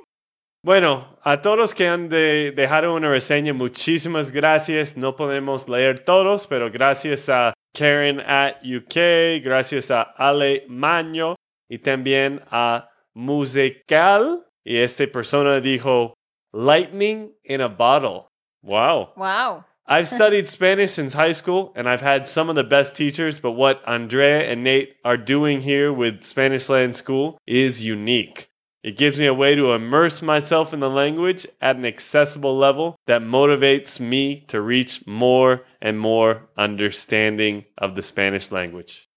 Bueno, 0.65 1.19
a 1.25 1.43
todos 1.43 1.59
los 1.59 1.75
que 1.75 1.89
han 1.89 2.09
de 2.09 2.53
dejado 2.55 2.95
una 2.95 3.11
reseña, 3.11 3.53
muchísimas 3.53 4.31
gracias. 4.31 4.97
No 4.97 5.17
podemos 5.17 5.69
leer 5.69 5.99
todos, 5.99 6.47
pero 6.47 6.71
gracias 6.71 7.29
a 7.29 7.55
Karen 7.77 8.21
at 8.21 8.59
UK, 8.63 9.43
gracias 9.43 9.91
a 9.91 10.03
Ale 10.03 10.65
Maño 10.69 11.35
y 11.69 11.79
también 11.79 12.41
a 12.53 12.89
Musical. 13.15 14.47
Y 14.65 14.77
esta 14.77 15.05
persona 15.09 15.61
dijo, 15.61 16.15
Lightning 16.53 17.37
in 17.43 17.63
a 17.63 17.67
bottle. 17.67 18.29
Wow. 18.63 19.15
Wow. 19.17 19.65
I've 19.90 20.07
studied 20.07 20.51
Spanish 20.51 20.92
since 20.92 21.14
high 21.14 21.33
school 21.33 21.72
and 21.74 21.88
I've 21.88 22.03
had 22.03 22.27
some 22.27 22.51
of 22.51 22.57
the 22.57 22.62
best 22.62 22.94
teachers, 22.94 23.38
but 23.38 23.53
what 23.53 23.83
Andrea 23.88 24.40
and 24.42 24.62
Nate 24.62 24.96
are 25.03 25.16
doing 25.16 25.62
here 25.62 25.90
with 25.90 26.22
Spanish 26.22 26.68
Land 26.68 26.94
School 26.94 27.38
is 27.46 27.83
unique. 27.83 28.51
It 28.83 28.98
gives 28.98 29.18
me 29.18 29.24
a 29.24 29.33
way 29.33 29.55
to 29.55 29.72
immerse 29.72 30.20
myself 30.20 30.74
in 30.74 30.81
the 30.81 30.90
language 30.90 31.46
at 31.62 31.77
an 31.77 31.87
accessible 31.87 32.55
level 32.55 32.96
that 33.07 33.22
motivates 33.22 33.98
me 33.98 34.44
to 34.48 34.61
reach 34.61 35.07
more 35.07 35.64
and 35.81 35.98
more 35.98 36.51
understanding 36.59 37.64
of 37.79 37.96
the 37.96 38.03
Spanish 38.03 38.53
language. 38.53 39.09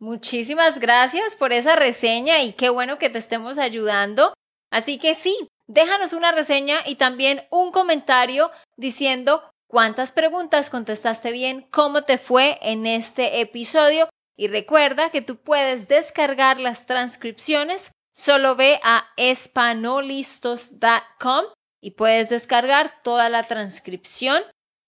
Muchísimas 0.00 0.78
gracias 0.78 1.34
por 1.34 1.52
esa 1.52 1.74
reseña 1.74 2.42
y 2.44 2.52
qué 2.52 2.70
bueno 2.70 2.98
que 2.98 3.10
te 3.10 3.18
estemos 3.18 3.58
ayudando. 3.58 4.34
Así 4.70 4.98
que 4.98 5.16
sí, 5.16 5.36
déjanos 5.66 6.12
una 6.12 6.30
reseña 6.30 6.78
y 6.86 6.94
también 6.94 7.42
un 7.50 7.72
comentario 7.72 8.50
diciendo 8.76 9.42
cuántas 9.72 10.12
preguntas 10.12 10.68
contestaste 10.68 11.32
bien, 11.32 11.66
cómo 11.70 12.02
te 12.02 12.18
fue 12.18 12.58
en 12.60 12.86
este 12.86 13.40
episodio 13.40 14.06
y 14.36 14.48
recuerda 14.48 15.08
que 15.08 15.22
tú 15.22 15.36
puedes 15.36 15.88
descargar 15.88 16.60
las 16.60 16.84
transcripciones, 16.84 17.90
solo 18.12 18.54
ve 18.54 18.78
a 18.82 19.06
espanolistos.com 19.16 21.46
y 21.80 21.92
puedes 21.92 22.28
descargar 22.28 23.00
toda 23.02 23.30
la 23.30 23.46
transcripción 23.46 24.42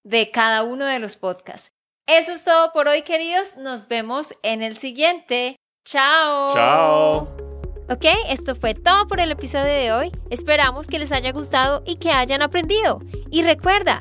de 0.05 0.31
cada 0.31 0.65
uno 0.65 0.85
de 0.85 0.99
los 0.99 1.17
podcasts. 1.17 1.71
Eso 2.07 2.33
es 2.33 2.45
todo 2.45 2.71
por 2.75 2.87
hoy, 2.87 3.05
queridos. 3.05 3.57
Nos 3.57 3.89
vemos 3.89 4.35
en 4.43 4.63
el 4.63 4.77
siguiente. 4.77 5.57
Chao. 5.87 6.53
Chao. 6.53 7.45
Ok, 7.91 8.05
esto 8.29 8.55
fue 8.55 8.75
todo 8.75 9.07
por 9.07 9.21
el 9.21 9.31
episodio 9.31 9.65
de 9.65 9.93
hoy. 9.93 10.13
Esperamos 10.31 10.87
que 10.87 10.99
les 10.99 11.13
haya 11.13 11.33
gustado 11.33 11.83
y 11.87 11.97
que 11.97 12.13
hayan 12.13 12.41
aprendido. 12.41 13.01
Y 13.31 13.43
recuerda, 13.43 14.01